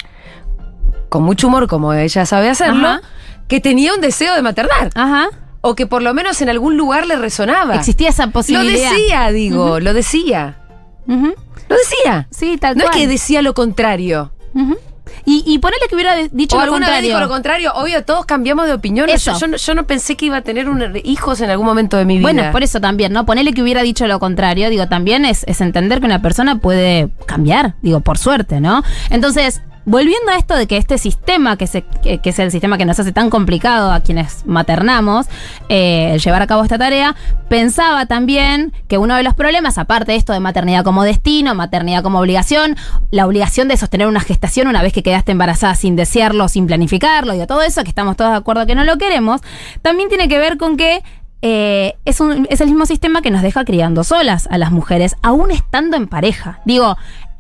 con 1.10 1.24
mucho 1.24 1.48
humor, 1.48 1.68
como 1.68 1.94
ella 1.94 2.26
sabe 2.26 2.50
hacerlo, 2.50 2.88
Ajá. 2.88 3.02
que 3.48 3.60
tenía 3.60 3.94
un 3.94 4.02
deseo 4.02 4.34
de 4.36 4.42
maternar. 4.42 4.90
Ajá. 4.96 5.28
O 5.62 5.76
que 5.76 5.88
por 5.88 6.02
lo 6.04 6.14
menos 6.14 6.42
en 6.42 6.50
algún 6.50 6.78
lugar 6.78 7.06
le 7.08 7.16
resonaba. 7.16 7.76
Existía 7.76 8.10
esa 8.10 8.28
Lo 8.28 8.32
posibilidad. 8.32 8.92
decía, 8.92 9.32
digo, 9.32 9.80
lo 9.80 9.94
decía. 9.94 10.60
Lo 11.08 11.76
decía. 11.76 12.28
Sí, 12.32 12.58
tal 12.58 12.78
No 12.78 12.84
cual. 12.86 12.96
es 12.96 13.02
que 13.02 13.08
decía 13.08 13.42
lo 13.42 13.54
contrario. 13.54 14.32
Ujú. 14.54 14.78
Y, 15.26 15.44
y 15.46 15.58
ponele 15.60 15.82
que 15.90 15.96
hubiera 15.96 16.16
dicho 16.32 16.56
o 16.56 16.60
lo 16.60 16.64
alguna 16.66 16.88
vez 16.88 16.96
contrario. 16.98 17.10
dijo 17.10 17.20
lo 17.20 17.30
contrario. 17.30 17.74
Obvio, 17.76 18.04
todos 18.06 18.26
cambiamos 18.26 18.68
de 18.68 18.74
opinión. 18.74 19.10
Eso. 19.10 19.34
Yo, 19.34 19.40
yo 19.40 19.48
no- 19.48 19.58
yo 19.58 19.76
no 19.76 19.88
pensé 19.88 20.16
que 20.16 20.28
iba 20.28 20.38
a 20.38 20.42
tener 20.42 20.70
un- 20.70 21.00
hijos 21.04 21.42
en 21.42 21.50
algún 21.50 21.66
momento 21.66 21.98
de 21.98 22.06
mi 22.06 22.18
vida. 22.20 22.32
Bueno, 22.32 22.52
por 22.52 22.62
eso 22.64 22.80
también, 22.80 23.12
¿no? 23.12 23.26
Ponele 23.26 23.54
que 23.54 23.62
hubiera 23.64 23.82
dicho 23.82 24.06
lo 24.08 24.20
contrario, 24.20 24.70
digo, 24.70 24.88
también 24.88 25.26
es, 25.26 25.44
es 25.48 25.62
entender 25.62 26.00
que 26.00 26.06
una 26.06 26.22
persona 26.22 26.60
puede 26.60 27.10
cambiar, 27.26 27.76
digo, 27.82 28.02
por 28.02 28.18
suerte, 28.18 28.62
¿no? 28.62 28.84
Entonces, 29.10 29.62
volviendo 29.86 30.32
a 30.32 30.38
esto 30.38 30.56
de 30.56 30.68
que 30.68 30.78
este 30.78 30.98
sistema, 30.98 31.58
que, 31.58 31.68
se, 31.68 31.84
que, 31.84 32.20
es 32.24 32.40
el 32.40 32.52
sistema 32.52 32.78
que 32.78 32.86
nos 32.86 33.00
hace 33.00 33.12
tan 33.12 33.30
complicado 33.30 33.92
a 33.92 34.00
quienes 34.02 34.46
maternamos, 34.46 35.28
eh, 35.70 36.18
llevar 36.24 36.42
a 36.42 36.48
cabo 36.48 36.64
esta 36.64 36.78
tarea, 36.78 37.16
pensaba 37.50 38.06
también 38.08 38.74
que 38.88 38.98
uno 38.98 39.16
de 39.16 39.24
los 39.24 39.34
problemas, 39.36 39.78
aparte 39.78 40.12
de 40.14 40.18
esto 40.18 40.34
de 40.34 40.40
maternidad 40.40 40.84
como 40.84 41.04
destino, 41.04 41.54
maternidad 41.56 42.04
como 42.04 42.20
obligación, 42.20 42.76
la 43.12 43.26
obligación 43.26 43.68
de 43.68 43.78
sostener 43.78 44.08
una 44.08 44.20
gestación 44.22 44.68
una 44.68 44.82
vez 44.82 44.92
que 44.94 45.04
quedaste 45.04 45.32
embarazada 45.32 45.76
sin 45.76 45.96
desearlo, 45.96 46.48
sin 46.50 46.68
planificarlo, 46.68 47.34
y 47.34 47.46
todo 47.46 47.62
eso, 47.62 47.84
que 47.84 47.90
estamos 47.90 48.18
todos 48.18 48.32
de 48.32 48.38
acuerdo 48.38 48.66
que 48.66 48.76
no 48.76 48.84
lo 48.84 48.98
queremos, 48.98 49.42
también 49.82 50.10
tiene 50.10 50.28
que 50.28 50.40
ver 50.40 50.58
con 50.58 50.78
que 50.78 51.04
eh, 51.42 51.96
es, 52.06 52.22
un- 52.22 52.48
es 52.50 52.60
el 52.62 52.70
mismo 52.70 52.88
sistema 52.88 53.22
que 53.22 53.30
nos 53.30 53.44
deja 53.44 53.66
criando 53.66 54.04
solas 54.04 54.48
a 54.50 54.58
las 54.58 54.72
mujeres, 54.72 55.16
aún 55.22 55.52
estando 55.52 55.96
en 55.96 56.08
pareja. 56.08 56.60
Digo, 56.66 56.98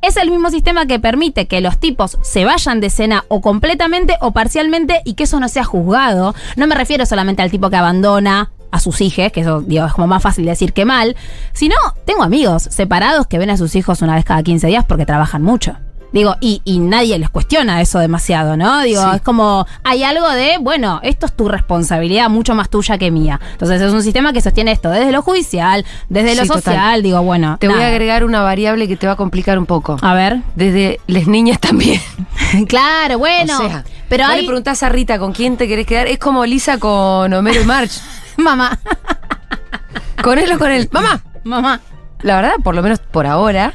es 0.07 0.17
el 0.17 0.29
mismo 0.29 0.49
sistema 0.49 0.85
que 0.85 0.99
permite 0.99 1.47
que 1.47 1.61
los 1.61 1.79
tipos 1.79 2.17
se 2.21 2.45
vayan 2.45 2.79
de 2.79 2.89
cena 2.89 3.25
o 3.27 3.41
completamente 3.41 4.17
o 4.21 4.31
parcialmente 4.31 5.01
y 5.05 5.13
que 5.13 5.23
eso 5.23 5.39
no 5.39 5.49
sea 5.49 5.63
juzgado. 5.63 6.35
No 6.55 6.67
me 6.67 6.75
refiero 6.75 7.05
solamente 7.05 7.41
al 7.41 7.51
tipo 7.51 7.69
que 7.69 7.75
abandona 7.75 8.51
a 8.71 8.79
sus 8.79 9.01
hijos, 9.01 9.31
que 9.31 9.41
eso 9.41 9.61
digo, 9.61 9.85
es 9.85 9.93
como 9.93 10.07
más 10.07 10.21
fácil 10.21 10.45
decir 10.45 10.73
que 10.73 10.85
mal, 10.85 11.15
sino 11.53 11.75
tengo 12.05 12.23
amigos 12.23 12.63
separados 12.63 13.27
que 13.27 13.37
ven 13.37 13.49
a 13.49 13.57
sus 13.57 13.75
hijos 13.75 14.01
una 14.01 14.15
vez 14.15 14.25
cada 14.25 14.43
15 14.43 14.67
días 14.67 14.85
porque 14.85 15.05
trabajan 15.05 15.41
mucho. 15.41 15.77
Digo, 16.15 16.37
y, 16.39 16.61
y 16.63 16.79
nadie 16.79 17.19
les 17.19 17.29
cuestiona 17.29 17.81
eso 17.81 17.99
demasiado, 17.99 18.55
¿no? 18.55 18.81
Digo, 18.83 19.01
Sí. 19.03 19.17
es 19.17 19.21
como, 19.21 19.67
hay 19.83 20.03
algo 20.05 20.29
de, 20.29 20.57
bueno, 20.61 21.01
esto 21.03 21.25
es 21.25 21.35
tu 21.35 21.49
responsabilidad, 21.49 22.29
mucho 22.29 22.55
más 22.55 22.69
tuya 22.69 22.97
que 22.97 23.11
mía. 23.11 23.39
Entonces 23.51 23.81
es 23.81 23.91
un 23.91 24.01
sistema 24.01 24.31
que 24.31 24.39
sostiene 24.39 24.71
esto 24.71 24.89
desde 24.89 25.11
lo 25.11 25.21
judicial, 25.21 25.85
desde 26.07 26.35
lo 26.35 26.43
total. 26.43 26.63
social, 26.63 27.03
digo, 27.03 27.21
bueno. 27.21 27.57
Te 27.59 27.67
voy 27.67 27.81
a 27.81 27.87
agregar 27.87 28.23
una 28.23 28.41
variable 28.41 28.87
que 28.87 28.95
te 28.95 29.05
va 29.07 29.13
a 29.13 29.15
complicar 29.17 29.59
un 29.59 29.65
poco. 29.65 29.97
A 30.01 30.13
ver. 30.13 30.37
Desde 30.55 31.01
las 31.07 31.27
niñas 31.27 31.59
también. 31.59 31.99
claro, 32.69 33.17
bueno. 33.19 33.53
o 33.53 33.67
sea, 33.67 33.83
pero 34.07 34.23
hay. 34.25 34.39
le 34.39 34.47
preguntás 34.47 34.83
a 34.83 34.87
Rita 34.89 35.19
con 35.19 35.33
quién 35.33 35.57
te 35.57 35.67
querés 35.67 35.85
quedar. 35.85 36.07
Es 36.07 36.17
como 36.17 36.45
Lisa 36.45 36.77
con 36.79 37.33
Homero 37.33 37.61
y 37.61 37.65
March. 37.65 37.91
Mamá. 38.37 38.79
con 40.23 40.39
él 40.39 40.49
o 40.53 40.57
con 40.57 40.71
él. 40.71 40.87
Mamá. 40.93 41.21
Mamá. 41.43 41.81
La 42.21 42.37
verdad, 42.37 42.53
por 42.63 42.73
lo 42.73 42.81
menos 42.81 42.99
por 42.99 43.27
ahora, 43.27 43.73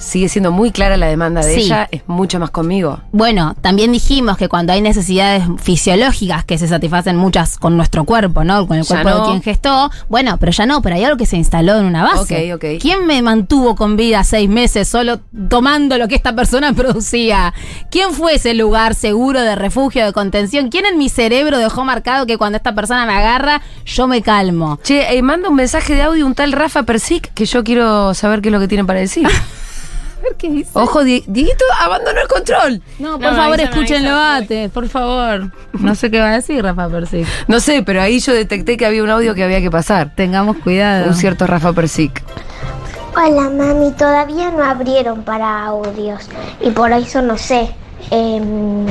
sigue 0.00 0.28
siendo 0.28 0.50
muy 0.50 0.72
clara 0.72 0.96
la 0.96 1.06
demanda 1.06 1.42
de 1.44 1.54
Sí. 1.54 1.60
ella. 1.60 1.88
Es 1.92 2.02
mucho 2.08 2.40
más 2.40 2.50
conmigo. 2.50 3.00
Bueno, 3.12 3.54
también 3.60 3.92
dijimos 3.92 4.36
que 4.36 4.48
cuando 4.48 4.72
hay 4.72 4.80
necesidades 4.80 5.44
fisiológicas 5.58 6.44
que 6.44 6.58
se 6.58 6.66
satisfacen 6.66 7.16
muchas 7.16 7.58
con 7.58 7.76
nuestro 7.76 8.04
cuerpo, 8.04 8.42
¿no? 8.42 8.66
Con 8.66 8.78
el 8.78 8.84
Ya 8.84 8.88
cuerpo 9.02 9.10
no. 9.10 9.24
de 9.24 9.30
quien 9.30 9.42
gestó. 9.42 9.90
Bueno, 10.08 10.36
pero 10.38 10.52
ya 10.52 10.66
no, 10.66 10.82
pero 10.82 10.96
hay 10.96 11.04
algo 11.04 11.16
que 11.16 11.26
se 11.26 11.36
instaló 11.36 11.76
en 11.78 11.84
una 11.84 12.02
base. 12.02 12.50
Ok, 12.52 12.56
ok. 12.56 12.80
¿Quién 12.80 13.06
me 13.06 13.22
mantuvo 13.22 13.76
con 13.76 13.96
vida 13.96 14.24
seis 14.24 14.48
meses 14.48 14.88
solo 14.88 15.20
tomando 15.48 15.98
lo 15.98 16.08
que 16.08 16.14
esta 16.16 16.34
persona 16.34 16.72
producía? 16.74 17.52
¿Quién 17.90 18.12
fue 18.12 18.34
ese 18.36 18.54
lugar 18.54 18.94
seguro 18.94 19.40
de 19.42 19.54
refugio, 19.54 20.04
de 20.04 20.12
contención? 20.12 20.68
¿Quién 20.70 20.86
en 20.86 20.98
mi 20.98 21.08
cerebro 21.08 21.58
dejó 21.58 21.84
marcado 21.84 22.26
que 22.26 22.38
cuando 22.38 22.56
esta 22.56 22.74
persona 22.74 23.06
me 23.06 23.12
agarra, 23.14 23.60
yo 23.84 24.06
me 24.06 24.22
calmo? 24.22 24.78
Che, 24.82 25.16
eh, 25.16 25.22
manda 25.22 25.48
un 25.48 25.56
mensaje 25.56 25.94
de 25.94 26.02
audio 26.02 26.26
un 26.26 26.34
tal 26.34 26.52
Rafa 26.52 26.84
Persic 26.84 27.32
que 27.34 27.44
yo 27.44 27.62
quiero 27.64 28.14
saber 28.14 28.40
qué 28.40 28.48
es 28.48 28.52
lo 28.52 28.60
que 28.60 28.68
tienen 28.68 28.86
para 28.86 29.00
decir. 29.00 29.28
¿Qué 30.38 30.48
dice? 30.50 30.70
Ojo, 30.74 31.04
Di- 31.04 31.24
Dieguito 31.26 31.64
abandonó 31.80 32.20
el 32.20 32.28
control. 32.28 32.82
No, 32.98 33.12
por 33.18 33.30
No, 33.32 33.36
favor, 33.36 33.60
avísame. 33.60 34.08
antes, 34.10 34.70
por 34.70 34.88
favor. 34.88 35.50
No 35.72 35.94
sé 35.94 36.10
qué 36.10 36.20
va 36.20 36.28
a 36.30 36.34
decir 36.34 36.62
Rafa 36.62 36.88
Persic. 36.88 37.26
No 37.48 37.60
sé, 37.60 37.82
pero 37.82 38.00
ahí 38.02 38.20
yo 38.20 38.32
detecté 38.32 38.76
que 38.76 38.86
había 38.86 39.02
un 39.02 39.10
audio 39.10 39.34
que 39.34 39.44
había 39.44 39.60
que 39.60 39.70
pasar. 39.70 40.14
Tengamos 40.14 40.56
cuidado. 40.58 41.08
Un 41.08 41.14
cierto 41.14 41.46
Rafa 41.46 41.72
Persic. 41.72 42.22
Hola 43.16 43.50
mami, 43.50 43.90
todavía 43.92 44.50
no 44.52 44.62
abrieron 44.62 45.24
para 45.24 45.64
audios 45.66 46.28
y 46.60 46.70
por 46.70 46.92
eso 46.92 47.20
no 47.22 47.36
sé 47.36 47.74
em, 48.12 48.86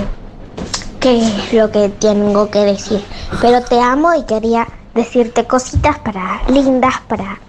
qué 0.99 1.19
es 1.21 1.53
lo 1.53 1.71
que 1.71 1.87
tengo 1.89 2.49
que 2.51 2.59
decir. 2.59 3.01
Pero 3.41 3.61
te 3.63 3.79
amo 3.79 4.13
y 4.13 4.25
quería 4.25 4.67
decirte 4.93 5.45
cositas 5.45 5.97
para 5.99 6.41
lindas, 6.49 6.95
para... 7.07 7.39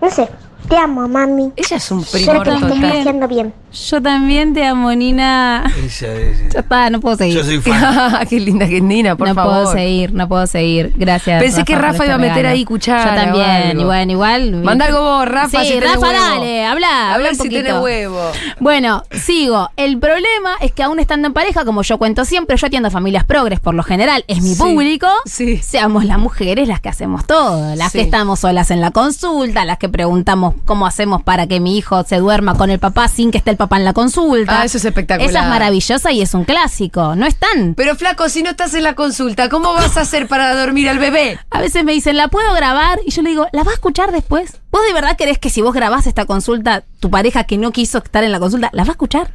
No 0.00 0.08
sé, 0.10 0.28
te 0.70 0.78
amo 0.78 1.06
mami. 1.08 1.52
Ella 1.56 1.76
es 1.76 1.90
un 1.90 2.04
Sé 2.04 2.18
primor 2.18 2.44
que 2.44 2.50
lo 2.50 2.56
estás 2.56 2.94
haciendo 2.94 3.28
bien. 3.28 3.52
Yo 3.72 4.02
también 4.02 4.52
te 4.52 4.64
amo, 4.66 4.92
Nina. 4.92 5.64
Ella 5.76 6.14
es- 6.14 6.48
Ya 6.52 6.60
está, 6.60 6.90
no 6.90 7.00
puedo 7.00 7.16
seguir. 7.16 7.36
Yo 7.36 7.44
soy 7.44 7.60
fan. 7.60 8.26
Qué 8.28 8.40
linda 8.40 8.66
que 8.66 8.78
es 8.78 8.82
Nina, 8.82 9.14
por 9.16 9.28
no 9.28 9.34
favor. 9.34 9.52
puedo 9.62 9.72
seguir, 9.72 10.12
no 10.12 10.28
puedo 10.28 10.46
seguir. 10.48 10.92
Gracias. 10.96 11.40
Pensé 11.40 11.64
que 11.64 11.76
Rafa 11.76 11.92
este 11.92 12.04
iba 12.06 12.14
a 12.14 12.18
meter 12.18 12.34
regalo. 12.36 12.54
ahí 12.54 12.64
cuchara 12.64 13.04
Yo 13.04 13.10
o 13.12 13.24
también, 13.38 13.86
bueno, 13.86 14.12
igual. 14.12 14.52
Manda 14.64 14.86
algo 14.86 15.00
vos, 15.02 15.28
Rafa, 15.28 15.60
Sí, 15.60 15.66
si 15.68 15.72
tenés 15.74 15.94
Rafa, 15.94 16.08
huevo. 16.08 16.18
dale, 16.20 16.64
habla. 16.66 17.14
Habla 17.14 17.30
si 17.30 17.36
poquito. 17.38 17.56
tenés 17.62 17.74
huevo. 17.80 18.20
Bueno, 18.58 19.04
sigo. 19.12 19.70
El 19.76 19.98
problema 20.00 20.56
es 20.60 20.72
que 20.72 20.82
aún 20.82 20.98
estando 20.98 21.28
en 21.28 21.32
pareja, 21.34 21.64
como 21.64 21.82
yo 21.82 21.96
cuento 21.98 22.24
siempre, 22.24 22.56
yo 22.56 22.66
atiendo 22.66 22.88
a 22.88 22.90
familias 22.90 23.24
progres 23.24 23.60
por 23.60 23.74
lo 23.74 23.84
general, 23.84 24.24
es 24.26 24.42
mi 24.42 24.54
Sí, 24.54 24.60
público. 24.60 25.06
sí. 25.26 25.58
Seamos 25.58 26.04
las 26.04 26.18
mujeres 26.18 26.66
las 26.66 26.80
que 26.80 26.88
hacemos 26.88 27.24
todo, 27.24 27.76
las 27.76 27.92
Sí. 27.92 27.98
que 27.98 28.04
estamos 28.04 28.40
solas 28.40 28.72
en 28.72 28.80
la 28.80 28.90
consulta, 28.90 29.64
las 29.64 29.78
que 29.78 29.88
preguntamos 29.88 30.54
cómo 30.64 30.86
hacemos 30.88 31.22
para 31.22 31.46
que 31.46 31.60
mi 31.60 31.76
hijo 31.78 32.02
se 32.02 32.16
duerma 32.16 32.56
con 32.56 32.70
el 32.70 32.80
papá 32.80 33.06
sin 33.06 33.30
que 33.30 33.38
esté 33.38 33.50
el 33.50 33.56
papá 33.60 33.76
en 33.76 33.84
la 33.84 33.92
consulta. 33.92 34.62
Ah, 34.62 34.64
eso 34.64 34.78
es 34.78 34.84
espectacular. 34.86 35.30
Esa 35.30 35.42
es 35.42 35.48
maravillosa 35.48 36.12
y 36.12 36.22
es 36.22 36.32
un 36.32 36.44
clásico. 36.44 37.14
No 37.14 37.26
están. 37.26 37.74
Pero 37.74 37.94
flaco, 37.94 38.28
si 38.30 38.42
no 38.42 38.50
estás 38.50 38.72
en 38.72 38.84
la 38.84 38.94
consulta, 38.94 39.50
¿cómo 39.50 39.74
vas 39.74 39.98
a 39.98 40.00
hacer 40.00 40.26
para 40.28 40.54
dormir 40.54 40.88
al 40.88 40.98
bebé? 40.98 41.38
A 41.50 41.60
veces 41.60 41.84
me 41.84 41.92
dicen, 41.92 42.16
¿la 42.16 42.28
puedo 42.28 42.54
grabar? 42.54 43.00
Y 43.04 43.10
yo 43.10 43.20
le 43.20 43.30
digo, 43.30 43.46
¿la 43.52 43.62
vas 43.62 43.72
a 43.72 43.74
escuchar 43.74 44.12
después? 44.12 44.58
¿Vos 44.70 44.82
de 44.86 44.94
verdad 44.94 45.16
querés 45.16 45.38
que 45.38 45.50
si 45.50 45.60
vos 45.60 45.74
grabás 45.74 46.06
esta 46.06 46.24
consulta, 46.24 46.84
tu 47.00 47.10
pareja 47.10 47.44
que 47.44 47.58
no 47.58 47.70
quiso 47.70 47.98
estar 47.98 48.24
en 48.24 48.32
la 48.32 48.40
consulta, 48.40 48.70
¿la 48.72 48.84
va 48.84 48.88
a 48.88 48.92
escuchar? 48.92 49.30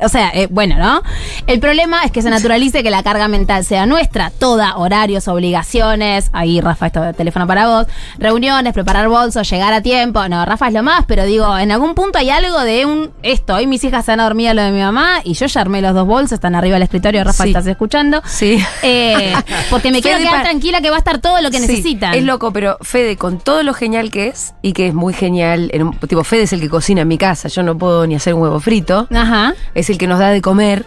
O 0.00 0.08
sea, 0.08 0.30
eh, 0.34 0.46
bueno, 0.50 0.76
¿no? 0.78 1.02
El 1.48 1.58
problema 1.58 2.04
es 2.04 2.12
que 2.12 2.22
se 2.22 2.30
naturalice 2.30 2.82
que 2.84 2.90
la 2.90 3.02
carga 3.02 3.26
mental 3.26 3.64
sea 3.64 3.86
nuestra, 3.86 4.30
toda, 4.30 4.76
horarios, 4.76 5.26
obligaciones, 5.26 6.30
ahí 6.32 6.60
Rafa, 6.60 6.86
esto 6.86 7.00
de 7.02 7.12
teléfono 7.12 7.46
para 7.46 7.66
vos, 7.66 7.86
reuniones, 8.18 8.72
preparar 8.72 9.08
bolsos, 9.08 9.50
llegar 9.50 9.72
a 9.72 9.80
tiempo, 9.80 10.28
no, 10.28 10.44
Rafa 10.44 10.68
es 10.68 10.74
lo 10.74 10.84
más, 10.84 11.04
pero 11.08 11.24
digo, 11.24 11.58
en 11.58 11.72
algún 11.72 11.94
punto 11.96 12.18
hay 12.18 12.30
algo 12.30 12.60
de 12.60 12.86
un, 12.86 13.10
esto, 13.22 13.54
hoy 13.56 13.66
mis 13.66 13.82
hijas 13.82 14.04
se 14.04 14.12
han 14.12 14.18
dormido 14.18 14.52
a 14.52 14.54
lo 14.54 14.62
de 14.62 14.70
mi 14.70 14.80
mamá 14.80 15.20
y 15.24 15.34
yo 15.34 15.46
ya 15.46 15.60
armé 15.60 15.82
los 15.82 15.92
dos 15.94 16.06
bolsos, 16.06 16.32
están 16.32 16.54
arriba 16.54 16.74
del 16.74 16.84
escritorio, 16.84 17.24
Rafa, 17.24 17.42
Sí. 17.42 17.48
estás 17.50 17.66
escuchando. 17.66 18.22
Sí. 18.24 18.62
Eh, 18.82 19.32
porque 19.70 19.90
me 19.90 20.00
quiero 20.02 20.18
quedar 20.18 20.42
tranquila 20.42 20.80
que 20.80 20.90
va 20.90 20.96
a 20.96 20.98
estar 21.00 21.18
todo 21.18 21.40
lo 21.40 21.50
que 21.50 21.58
Sí, 21.58 21.66
necesitan. 21.66 22.14
Es 22.14 22.22
loco, 22.22 22.52
pero 22.52 22.78
Fede, 22.82 23.16
con 23.16 23.38
todo 23.40 23.62
lo 23.64 23.74
genial 23.74 24.10
que 24.12 24.28
es, 24.28 24.54
y 24.62 24.72
que 24.72 24.86
es 24.88 24.94
muy 24.94 25.14
genial, 25.14 25.70
en 25.72 25.82
un- 25.82 25.96
tipo, 25.98 26.22
Fede 26.22 26.42
es 26.42 26.52
el 26.52 26.60
que 26.60 26.68
cocina 26.68 27.00
en 27.02 27.08
mi 27.08 27.18
casa, 27.18 27.48
yo 27.48 27.62
no 27.64 27.76
puedo 27.76 28.06
ni 28.06 28.14
hacer 28.14 28.34
un 28.34 28.42
huevo 28.42 28.60
frito, 28.60 29.06
Ajá. 29.22 29.54
es 29.74 29.88
el 29.90 29.98
que 29.98 30.06
nos 30.06 30.18
da 30.18 30.30
de 30.30 30.40
comer, 30.42 30.86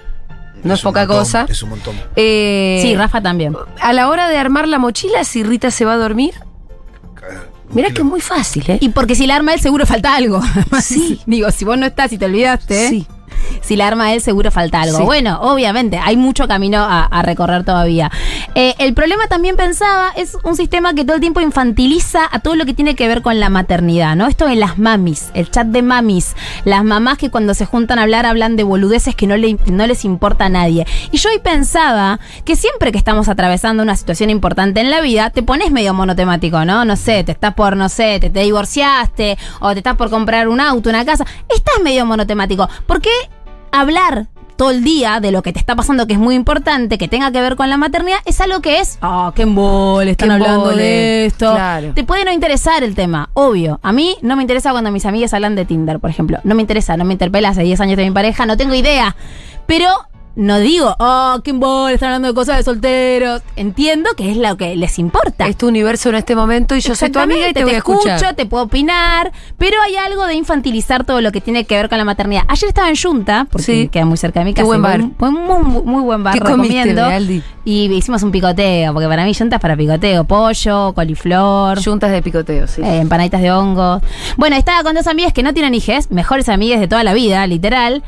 no 0.64 0.74
es, 0.74 0.82
poca 0.82 1.02
montón, 1.02 1.18
cosa. 1.18 1.46
Es 1.48 1.62
un 1.64 1.70
montón. 1.70 1.96
Eh, 2.16 2.80
Sí, 2.82 2.96
Rafa 2.96 3.22
también. 3.22 3.56
A 3.82 3.94
la 3.94 4.10
hora 4.10 4.30
de 4.30 4.38
armar 4.38 4.68
la 4.68 4.80
mochila, 4.80 5.24
si 5.24 5.44
Rita 5.44 5.70
se 5.72 5.86
va 5.86 5.94
a 5.94 5.98
dormir, 5.98 6.34
mira 7.70 7.90
que 7.92 8.00
es 8.00 8.06
muy 8.06 8.22
fácil, 8.22 8.64
¿eh? 8.68 8.78
Y 8.82 8.90
porque 8.90 9.16
si 9.16 9.28
la 9.28 9.36
arma 9.36 9.54
él, 9.54 9.60
seguro 9.60 9.86
falta 9.86 10.16
algo. 10.16 10.42
Sí. 10.82 11.20
Digo, 11.26 11.52
si 11.52 11.66
vos 11.66 11.78
no 11.78 11.86
estás 11.86 12.12
y 12.14 12.18
te 12.18 12.26
olvidaste, 12.26 12.90
Sí. 12.90 13.08
Si 13.62 13.76
la 13.76 13.88
arma 13.88 14.14
él, 14.14 14.22
seguro 14.22 14.52
falta 14.52 14.82
algo. 14.82 14.98
Sí. 14.98 15.04
Bueno, 15.04 15.40
obviamente, 15.42 16.00
hay 16.04 16.18
mucho 16.18 16.48
camino 16.48 16.80
a, 16.80 17.04
a 17.06 17.22
recorrer 17.22 17.64
todavía. 17.64 18.12
Eh, 18.56 18.76
el 18.80 18.94
problema 18.94 19.28
también 19.28 19.56
pensaba 19.56 20.12
es 20.16 20.38
un 20.44 20.56
sistema 20.56 20.94
que 20.94 21.04
todo 21.04 21.16
el 21.16 21.22
tiempo 21.22 21.42
infantiliza 21.42 22.28
a 22.32 22.40
todo 22.40 22.56
lo 22.56 22.66
que 22.66 22.74
tiene 22.74 22.96
que 22.96 23.08
ver 23.08 23.22
con 23.22 23.40
la 23.40 23.50
maternidad, 23.50 24.16
¿no? 24.16 24.28
Esto 24.28 24.48
en 24.48 24.60
las 24.60 24.78
mamis, 24.78 25.30
el 25.34 25.50
chat 25.52 25.68
de 25.68 25.82
mamis, 25.82 26.36
las 26.64 26.84
mamás 26.84 27.18
que 27.18 27.30
cuando 27.30 27.54
se 27.54 27.66
juntan 27.66 28.00
a 28.00 28.04
hablar 28.04 28.26
hablan 28.26 28.56
de 28.56 28.64
boludeces 28.64 29.16
que 29.16 29.28
no, 29.28 29.36
le- 29.38 29.58
no 29.66 29.88
les 29.88 30.06
importa 30.06 30.46
a 30.46 30.50
nadie. 30.50 30.86
Y 31.12 31.18
yo 31.18 31.30
hoy 31.30 31.40
pensaba 31.40 32.20
que 32.46 32.56
siempre 32.56 32.92
que 32.92 32.98
estamos 32.98 33.28
atravesando 33.30 33.84
una 33.84 33.96
situación 33.96 34.30
importante 34.30 34.80
en 34.82 34.92
la 34.92 35.02
vida, 35.02 35.30
te 35.32 35.44
pones 35.44 35.72
medio 35.72 35.94
monotemático, 35.94 36.64
¿no? 36.66 36.86
No 36.86 36.96
sé, 36.96 37.24
te 37.24 37.32
estás 37.32 37.54
por, 37.56 37.76
no 37.76 37.90
sé, 37.90 38.20
te, 38.20 38.30
te 38.30 38.42
divorciaste 38.42 39.38
o 39.60 39.72
te 39.74 39.80
estás 39.80 39.96
por 39.96 40.10
comprar 40.10 40.48
un 40.48 40.60
auto, 40.62 40.90
una 40.90 41.06
casa. 41.06 41.26
Estás 41.54 41.76
medio 41.84 42.06
monotemático. 42.06 42.68
¿Por 42.86 43.02
qué 43.02 43.10
hablar 43.80 44.28
todo 44.56 44.72
el 44.72 44.86
día 44.86 45.20
de 45.20 45.32
lo 45.34 45.42
que 45.44 45.52
te 45.52 45.60
está 45.60 45.76
pasando 45.76 46.08
que 46.08 46.14
es 46.14 46.20
muy 46.20 46.34
importante, 46.34 46.98
que 46.98 47.10
tenga 47.10 47.30
que 47.32 47.42
ver 47.42 47.58
con 47.58 47.70
la 47.70 47.76
maternidad, 47.76 48.20
es 48.24 48.40
algo 48.40 48.62
que 48.62 48.80
es, 48.80 48.98
ah, 49.02 49.34
qué 49.36 49.42
embole, 49.42 50.12
están 50.12 50.30
Qué 50.30 50.34
hablando 50.36 50.64
embole, 50.68 50.82
de 50.84 51.26
esto. 51.26 51.52
claro. 51.54 51.92
Te 51.94 52.06
puede 52.06 52.24
no 52.24 52.32
interesar 52.32 52.82
el 52.84 52.96
tema, 52.96 53.30
obvio. 53.34 53.80
A 53.84 53.92
mí 53.92 54.16
no 54.22 54.38
me 54.38 54.44
interesa 54.44 54.72
cuando 54.72 54.92
mis 54.92 55.06
amigas 55.06 55.34
hablan 55.34 55.56
de 55.56 55.66
Tinder, 55.66 56.00
por 56.00 56.10
ejemplo. 56.10 56.40
No 56.46 56.56
me 56.56 56.62
interesa, 56.62 56.96
no 56.96 57.04
me 57.04 57.14
interpela 57.14 57.50
hace 57.50 57.64
10 57.64 57.82
años 57.82 57.98
de 57.98 58.06
mi 58.06 58.12
pareja, 58.12 58.46
no 58.46 58.56
tengo 58.56 58.76
idea. 58.76 59.16
Pero 59.66 59.90
no 60.36 60.60
digo, 60.60 60.96
oh, 61.00 61.40
qué 61.44 61.52
embole, 61.52 61.94
están 61.94 62.08
hablando 62.10 62.28
de 62.30 62.34
cosas 62.34 62.58
de 62.58 62.64
solteros. 62.64 63.42
Entiendo 63.56 64.10
que 64.18 64.32
es 64.32 64.38
lo 64.38 64.58
que 64.58 64.76
les 64.76 65.00
importa. 65.00 65.48
Es 65.48 65.58
tu 65.58 65.68
universo 65.68 66.10
en 66.10 66.16
este 66.16 66.36
momento 66.36 66.76
y 66.76 66.82
yo 66.82 66.94
soy 66.96 67.10
tu 67.10 67.20
amiga 67.20 67.48
y 67.50 67.54
te, 67.54 67.62
Exactamente, 67.62 67.64
voy 67.64 67.74
a 67.76 67.78
escuchar. 67.78 68.16
escucho, 68.18 68.36
te 68.36 68.46
puedo 68.46 68.64
opinar, 68.66 69.32
pero 69.58 69.78
hay 69.82 69.96
algo 69.96 70.26
de 70.28 70.36
infantilizar 70.36 71.04
todo 71.06 71.22
lo 71.22 71.32
que 71.32 71.42
tiene 71.42 71.66
que 71.66 71.76
ver 71.76 71.88
con 71.90 71.98
la 71.98 72.04
maternidad. 72.06 72.44
Ayer 72.48 72.68
estaba 72.68 72.90
en 72.90 72.96
Junta, 72.96 73.48
porque 73.50 73.66
Sí. 73.84 73.88
queda 73.90 74.06
muy 74.06 74.18
cerca 74.18 74.40
de 74.42 74.46
mi 74.46 74.54
Qué 74.54 74.62
casa. 74.62 74.66
buen 74.68 74.80
y 74.80 74.84
bar. 74.84 75.00
Muy, 75.18 75.32
muy, 75.32 75.82
muy 75.84 76.02
buen 76.04 76.24
bar, 76.24 76.34
¿Qué 76.34 76.40
comiste, 76.42 76.76
recomiendo. 76.84 77.06
Aldi? 77.06 77.44
Y 77.64 77.92
hicimos 77.94 78.22
un 78.22 78.32
picoteo, 78.32 78.94
porque 78.94 79.08
para 79.08 79.26
mí 79.26 79.34
Junta 79.34 79.56
es 79.56 79.62
para 79.62 79.76
picoteo. 79.76 80.24
Pollo, 80.26 80.94
coliflor. 80.94 81.84
Juntas 81.84 82.12
de 82.12 82.22
picoteo, 82.22 82.68
sí. 82.68 82.82
Eh, 82.82 83.00
empanaditas 83.00 83.42
de 83.42 83.52
hongo. 83.52 84.02
Bueno, 84.38 84.56
estaba 84.56 84.84
con 84.84 84.94
dos 84.96 85.08
amigas 85.08 85.34
que 85.34 85.42
no 85.44 85.54
tienen 85.54 85.74
hijes, 85.74 86.12
mejores 86.12 86.50
amigas 86.50 86.80
de 86.80 86.88
toda 86.88 87.04
la 87.04 87.14
vida, 87.14 87.48
literal. 87.48 88.04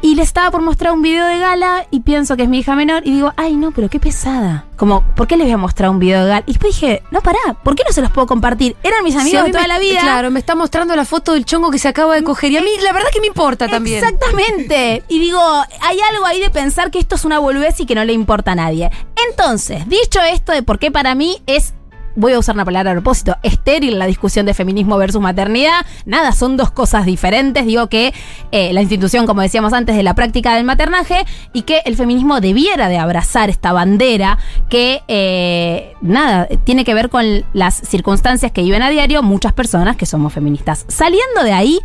Y 0.00 0.14
le 0.14 0.22
estaba 0.22 0.50
por 0.50 0.62
mostrar 0.62 0.92
un 0.92 1.02
video 1.02 1.26
de 1.26 1.38
gala 1.38 1.86
y 1.90 2.00
pienso 2.00 2.36
que 2.36 2.44
es 2.44 2.48
mi 2.48 2.60
hija 2.60 2.74
menor 2.76 3.02
y 3.04 3.12
digo, 3.12 3.32
ay 3.36 3.56
no, 3.56 3.72
pero 3.72 3.88
qué 3.88 3.98
pesada. 3.98 4.64
Como, 4.76 5.02
¿por 5.16 5.26
qué 5.26 5.36
les 5.36 5.44
voy 5.46 5.52
a 5.54 5.56
mostrar 5.56 5.90
un 5.90 5.98
video 5.98 6.22
de 6.22 6.28
gala? 6.28 6.42
Y 6.46 6.52
después 6.52 6.74
dije, 6.74 7.02
no, 7.10 7.20
pará, 7.20 7.38
¿por 7.64 7.74
qué 7.74 7.82
no 7.86 7.92
se 7.92 8.00
los 8.00 8.10
puedo 8.12 8.26
compartir? 8.28 8.76
Eran 8.84 9.02
mis 9.02 9.16
amigos 9.16 9.44
de 9.44 9.50
toda 9.50 9.62
me- 9.62 9.68
la 9.68 9.78
vida. 9.80 10.00
Claro, 10.00 10.30
me 10.30 10.38
está 10.38 10.54
mostrando 10.54 10.94
la 10.94 11.04
foto 11.04 11.32
del 11.32 11.44
chongo 11.44 11.70
que 11.72 11.78
se 11.78 11.88
acaba 11.88 12.14
de 12.14 12.22
coger. 12.22 12.52
Y 12.52 12.56
a 12.58 12.62
mí, 12.62 12.70
la 12.82 12.92
verdad 12.92 13.08
que 13.12 13.20
me 13.20 13.26
importa 13.26 13.66
también. 13.66 13.98
Exactamente. 14.02 15.02
Y 15.08 15.18
digo, 15.18 15.40
hay 15.82 15.98
algo 16.12 16.24
ahí 16.26 16.40
de 16.40 16.50
pensar 16.50 16.90
que 16.92 17.00
esto 17.00 17.16
es 17.16 17.24
una 17.24 17.40
boludez 17.40 17.80
y 17.80 17.86
que 17.86 17.94
no 17.96 18.04
le 18.04 18.12
importa 18.12 18.52
a 18.52 18.54
nadie. 18.54 18.90
Entonces, 19.30 19.88
dicho 19.88 20.20
esto 20.22 20.52
de 20.52 20.62
por 20.62 20.78
qué 20.78 20.90
para 20.92 21.14
mí 21.16 21.42
es 21.46 21.74
voy 22.16 22.32
a 22.32 22.38
usar 22.38 22.54
una 22.54 22.64
palabra 22.64 22.90
a 22.90 22.94
propósito, 22.94 23.36
estéril 23.42 23.98
la 23.98 24.06
discusión 24.06 24.46
de 24.46 24.54
feminismo 24.54 24.96
versus 24.98 25.20
maternidad. 25.20 25.86
Nada, 26.04 26.32
son 26.32 26.56
dos 26.56 26.70
cosas 26.70 27.06
diferentes. 27.06 27.64
Digo 27.66 27.88
que 27.88 28.12
eh, 28.52 28.72
la 28.72 28.82
institución, 28.82 29.26
como 29.26 29.42
decíamos 29.42 29.72
antes, 29.72 29.96
de 29.96 30.02
la 30.02 30.14
práctica 30.14 30.54
del 30.54 30.64
maternaje 30.64 31.24
y 31.52 31.62
que 31.62 31.82
el 31.84 31.96
feminismo 31.96 32.40
debiera 32.40 32.88
de 32.88 32.98
abrazar 32.98 33.50
esta 33.50 33.72
bandera 33.72 34.38
que, 34.68 35.02
eh, 35.08 35.94
nada, 36.00 36.48
tiene 36.64 36.84
que 36.84 36.94
ver 36.94 37.08
con 37.08 37.44
las 37.52 37.74
circunstancias 37.74 38.52
que 38.52 38.62
viven 38.62 38.82
a 38.82 38.90
diario 38.90 39.22
muchas 39.22 39.52
personas 39.52 39.96
que 39.96 40.06
somos 40.06 40.32
feministas. 40.32 40.84
Saliendo 40.88 41.42
de 41.44 41.52
ahí, 41.52 41.78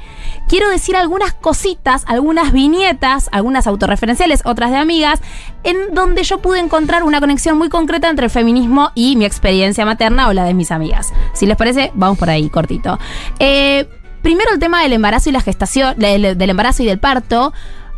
quiero 0.48 0.70
decir 0.70 0.96
algunas 0.96 1.34
cositas, 1.34 2.04
algunas 2.08 2.52
viñetas, 2.52 3.30
algunas 3.32 3.68
autorreferenciales, 3.68 4.42
otras 4.46 4.72
de 4.72 4.78
amigas, 4.78 5.22
en 5.64 5.94
donde 5.94 6.24
yo 6.24 6.40
pude 6.40 6.60
encontrar 6.60 7.04
una 7.04 7.20
conexión 7.20 7.58
muy 7.58 7.70
concreta 7.70 8.10
entre 8.10 8.26
el 8.26 8.32
feminismo 8.32 8.92
y 8.96 9.16
mi 9.16 9.26
experiencia 9.26 9.86
materna 9.86 10.23
o 10.28 10.34
la 10.34 10.46
de 10.46 10.54
mis 10.54 10.72
amigas. 10.72 11.14
Si 11.34 11.46
les 11.46 11.58
parece, 11.58 11.92
vamos 11.94 12.18
por 12.18 12.30
ahí, 12.30 12.50
cortito. 12.50 13.00
Eh, 13.40 13.88
primero 14.22 14.52
el 14.54 14.60
tema 14.60 14.82
del 14.82 14.94
embarazo 14.94 15.30
y 15.30 15.34
la 15.34 15.42
gestación, 15.42 15.96
del 15.98 16.50
embarazo 16.50 16.84
y 16.84 16.86
del 16.86 17.00
parto. 17.00 17.54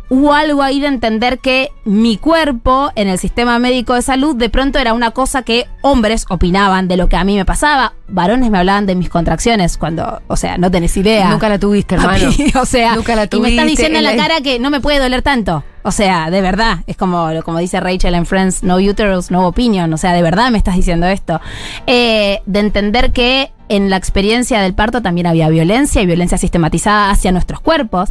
Hubo 0.08 0.34
algo 0.34 0.62
ahí 0.62 0.78
de 0.80 0.86
entender 0.86 1.40
que 1.40 1.70
mi 1.84 2.16
cuerpo 2.16 2.92
en 2.94 3.08
el 3.08 3.18
sistema 3.18 3.58
médico 3.58 3.94
de 3.94 4.02
salud 4.02 4.36
de 4.36 4.48
pronto 4.48 4.78
era 4.78 4.92
una 4.92 5.10
cosa 5.10 5.42
que 5.42 5.66
hombres 5.82 6.26
opinaban 6.28 6.86
de 6.86 6.96
lo 6.96 7.08
que 7.08 7.16
a 7.16 7.24
mí 7.24 7.36
me 7.36 7.44
pasaba. 7.44 7.94
Varones 8.06 8.50
me 8.50 8.58
hablaban 8.58 8.86
de 8.86 8.94
mis 8.94 9.08
contracciones 9.08 9.76
cuando, 9.76 10.22
o 10.28 10.36
sea, 10.36 10.58
no 10.58 10.70
tenés 10.70 10.96
idea. 10.96 11.30
Nunca 11.30 11.48
la 11.48 11.58
tuviste, 11.58 11.96
hermano. 11.96 12.30
Papi, 12.30 12.52
o 12.56 12.64
sea, 12.64 12.94
Nunca 12.94 13.16
la 13.16 13.24
y 13.30 13.40
me 13.40 13.48
estás 13.48 13.64
tuviste, 13.64 13.66
diciendo 13.66 13.98
en 13.98 14.04
la 14.04 14.16
cara 14.16 14.40
que 14.42 14.60
no 14.60 14.70
me 14.70 14.80
puede 14.80 15.00
doler 15.00 15.22
tanto. 15.22 15.64
O 15.82 15.90
sea, 15.92 16.30
de 16.30 16.40
verdad, 16.40 16.78
es 16.86 16.96
como, 16.96 17.28
como 17.44 17.58
dice 17.58 17.80
Rachel 17.80 18.14
en 18.14 18.26
Friends, 18.26 18.62
no 18.62 18.76
uterus, 18.76 19.30
no 19.30 19.46
opinion. 19.46 19.92
O 19.92 19.96
sea, 19.96 20.12
de 20.12 20.22
verdad 20.22 20.50
me 20.50 20.58
estás 20.58 20.76
diciendo 20.76 21.06
esto. 21.06 21.40
Eh, 21.86 22.42
de 22.46 22.60
entender 22.60 23.12
que 23.12 23.52
en 23.68 23.90
la 23.90 23.96
experiencia 23.96 24.60
del 24.60 24.74
parto 24.74 25.02
también 25.02 25.26
había 25.26 25.48
violencia 25.48 26.00
y 26.02 26.06
violencia 26.06 26.38
sistematizada 26.38 27.10
hacia 27.10 27.32
nuestros 27.32 27.60
cuerpos. 27.60 28.10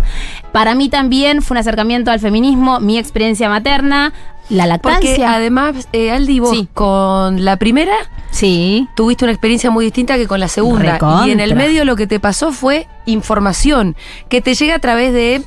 Para 0.52 0.76
mí 0.76 0.90
también 0.90 1.42
fue 1.42 1.56
un 1.56 1.60
acercamiento 1.60 2.12
al 2.12 2.20
feminismo, 2.20 2.80
mi 2.80 2.98
experiencia 2.98 3.50
materna, 3.50 4.14
la 4.50 4.78
Porque 4.78 4.98
lactancia. 5.00 5.34
además, 5.34 5.88
eh, 5.92 6.12
Aldi, 6.12 6.40
vos 6.40 6.52
Sí. 6.52 6.68
con 6.74 7.44
la 7.46 7.58
primera 7.58 7.96
sí. 8.30 8.88
tuviste 8.96 9.26
una 9.26 9.32
experiencia 9.32 9.72
muy 9.72 9.86
distinta 9.86 10.18
que 10.18 10.28
con 10.28 10.40
la 10.40 10.48
segunda. 10.48 10.94
Recontra. 10.94 11.28
Y 11.28 11.32
en 11.32 11.40
el 11.40 11.56
medio 11.56 11.84
lo 11.84 11.96
que 11.96 12.06
te 12.06 12.20
pasó 12.20 12.52
fue 12.52 12.88
información 13.08 13.96
que 14.30 14.42
te 14.42 14.54
llega 14.54 14.76
a 14.76 14.80
través 14.80 15.14
de 15.14 15.42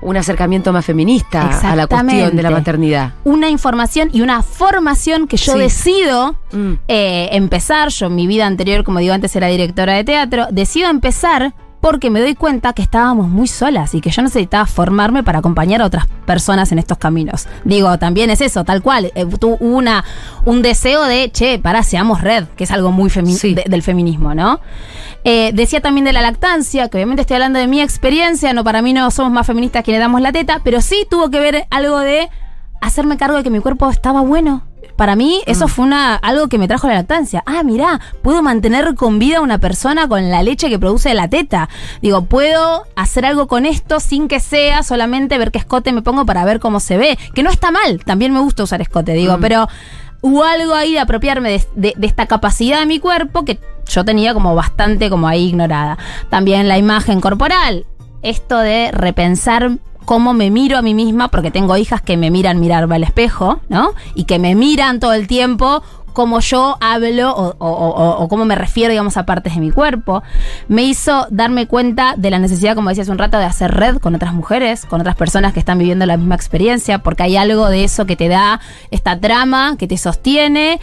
un 0.00 0.16
acercamiento 0.16 0.72
más 0.72 0.84
feminista 0.84 1.60
a 1.70 1.74
la 1.76 1.86
cuestión 1.86 2.36
de 2.36 2.42
la 2.42 2.50
maternidad. 2.50 3.12
Una 3.24 3.48
información 3.48 4.10
y 4.12 4.20
una 4.20 4.42
formación 4.42 5.26
que 5.26 5.36
yo 5.36 5.52
Sí. 5.54 5.58
decido 5.58 6.36
Mm. 6.52 6.72
eh, 6.88 7.28
empezar, 7.32 7.88
yo 7.88 8.06
en 8.06 8.14
mi 8.14 8.26
vida 8.26 8.46
anterior, 8.46 8.84
como 8.84 8.98
digo 9.00 9.14
antes, 9.14 9.34
era 9.36 9.46
directora 9.48 9.94
de 9.94 10.04
teatro, 10.04 10.46
decido 10.50 10.88
empezar 10.90 11.54
porque 11.84 12.08
me 12.08 12.18
doy 12.22 12.34
cuenta 12.34 12.72
que 12.72 12.80
estábamos 12.80 13.28
muy 13.28 13.46
solas 13.46 13.94
y 13.94 14.00
que 14.00 14.08
yo 14.10 14.22
necesitaba 14.22 14.64
formarme 14.64 15.22
para 15.22 15.40
acompañar 15.40 15.82
a 15.82 15.84
otras 15.84 16.06
personas 16.24 16.72
en 16.72 16.78
estos 16.78 16.96
caminos. 16.96 17.46
Digo, 17.66 17.98
también 17.98 18.30
es 18.30 18.40
eso, 18.40 18.64
tal 18.64 18.80
cual. 18.80 19.12
eh, 19.14 19.26
una, 19.60 20.02
un 20.46 20.62
deseo 20.62 21.04
de, 21.04 21.30
che, 21.30 21.58
para, 21.58 21.82
seamos 21.82 22.22
red, 22.22 22.44
que 22.56 22.64
es 22.64 22.70
algo 22.70 22.90
muy 22.90 23.10
femi- 23.10 23.36
Sí. 23.36 23.52
de- 23.52 23.64
del 23.68 23.82
feminismo, 23.82 24.34
¿no? 24.34 24.60
Eh, 25.24 25.50
decía 25.52 25.82
también 25.82 26.06
de 26.06 26.14
la 26.14 26.22
lactancia, 26.22 26.88
que 26.88 26.96
obviamente 26.96 27.20
estoy 27.20 27.34
hablando 27.34 27.58
de 27.58 27.66
mi 27.66 27.82
experiencia, 27.82 28.54
no 28.54 28.64
para 28.64 28.80
mí 28.80 28.94
no 28.94 29.10
somos 29.10 29.30
más 29.32 29.46
feministas 29.46 29.84
quienes 29.84 30.00
damos 30.00 30.22
la 30.22 30.32
teta, 30.32 30.62
pero 30.64 30.80
sí 30.80 31.06
tuvo 31.10 31.28
que 31.28 31.38
ver 31.40 31.66
algo 31.68 31.98
de 31.98 32.30
hacerme 32.80 33.18
cargo 33.18 33.36
de 33.36 33.42
que 33.42 33.50
mi 33.50 33.60
cuerpo 33.60 33.90
estaba 33.90 34.22
bueno. 34.22 34.62
Para 34.96 35.16
mí, 35.16 35.42
eso 35.46 35.66
fue 35.68 35.84
una, 35.84 36.14
algo 36.14 36.48
que 36.48 36.56
me 36.58 36.68
trajo 36.68 36.86
la 36.86 36.94
lactancia. 36.94 37.42
Ah, 37.46 37.62
mirá, 37.64 38.00
puedo 38.22 38.42
mantener 38.42 38.94
con 38.94 39.18
vida 39.18 39.38
a 39.38 39.40
una 39.40 39.58
persona 39.58 40.06
con 40.08 40.30
la 40.30 40.42
leche 40.42 40.68
que 40.68 40.78
produce 40.78 41.12
la 41.14 41.28
teta. 41.28 41.68
Digo, 42.00 42.26
puedo 42.26 42.84
hacer 42.94 43.26
algo 43.26 43.48
con 43.48 43.66
esto 43.66 43.98
sin 43.98 44.28
que 44.28 44.38
sea 44.40 44.82
solamente 44.84 45.36
ver 45.38 45.50
qué 45.50 45.58
escote 45.58 45.92
me 45.92 46.02
pongo 46.02 46.24
para 46.24 46.44
ver 46.44 46.60
cómo 46.60 46.78
se 46.78 46.96
ve. 46.96 47.18
Que 47.34 47.42
no 47.42 47.50
está 47.50 47.70
mal, 47.72 48.04
también 48.04 48.32
me 48.32 48.38
gusta 48.40 48.62
usar 48.62 48.80
escote, 48.80 49.14
digo, 49.14 49.38
pero 49.40 49.66
hubo 50.20 50.44
algo 50.44 50.74
ahí 50.74 50.92
de 50.92 51.00
apropiarme 51.00 51.50
de, 51.50 51.64
de- 51.74 51.94
de 51.96 52.06
esta 52.06 52.26
capacidad 52.26 52.78
de 52.80 52.86
mi 52.86 53.00
cuerpo 53.00 53.44
que 53.44 53.58
yo 53.86 54.04
tenía 54.04 54.32
como 54.32 54.54
bastante 54.54 55.10
como 55.10 55.26
ahí 55.28 55.48
ignorada. 55.48 55.98
También 56.30 56.68
la 56.68 56.78
imagen 56.78 57.20
corporal. 57.20 57.84
esto 58.22 58.58
de 58.58 58.90
repensar 58.92 59.72
cómo 60.04 60.34
me 60.34 60.50
miro 60.50 60.78
a 60.78 60.82
mí 60.82 60.94
misma, 60.94 61.28
porque 61.28 61.50
tengo 61.50 61.76
hijas 61.76 62.02
que 62.02 62.16
me 62.16 62.30
miran 62.30 62.60
mirarme 62.60 62.96
al 62.96 63.04
espejo, 63.04 63.60
¿no? 63.68 63.90
Y 64.14 64.24
que 64.24 64.38
me 64.38 64.54
miran 64.54 65.00
todo 65.00 65.12
el 65.12 65.26
tiempo 65.26 65.82
cómo 66.14 66.38
yo 66.40 66.78
hablo 66.80 67.34
o, 67.36 68.28
cómo 68.28 68.44
me 68.46 68.54
refiero, 68.54 68.92
digamos, 68.92 69.16
a 69.16 69.26
partes 69.26 69.54
de 69.54 69.60
mi 69.60 69.70
cuerpo. 69.70 70.22
Me 70.68 70.84
hizo 70.84 71.26
darme 71.30 71.66
cuenta 71.66 72.14
de 72.16 72.30
la 72.30 72.38
necesidad, 72.38 72.74
como 72.76 72.88
decía 72.88 73.02
hace 73.02 73.10
un 73.10 73.18
rato, 73.18 73.36
de 73.36 73.44
hacer 73.44 73.72
red 73.72 73.98
con 73.98 74.14
otras 74.14 74.32
mujeres, 74.32 74.86
con 74.86 75.00
otras 75.00 75.16
personas 75.16 75.52
que 75.52 75.58
están 75.58 75.78
viviendo 75.78 76.06
la 76.06 76.16
misma 76.16 76.36
experiencia, 76.36 77.00
porque 77.00 77.24
hay 77.24 77.36
algo 77.36 77.68
de 77.68 77.84
eso 77.84 78.06
que 78.06 78.16
te 78.16 78.28
da 78.28 78.60
esta 78.90 79.18
trama, 79.18 79.76
que 79.76 79.88
te 79.88 79.98
sostiene 79.98 80.80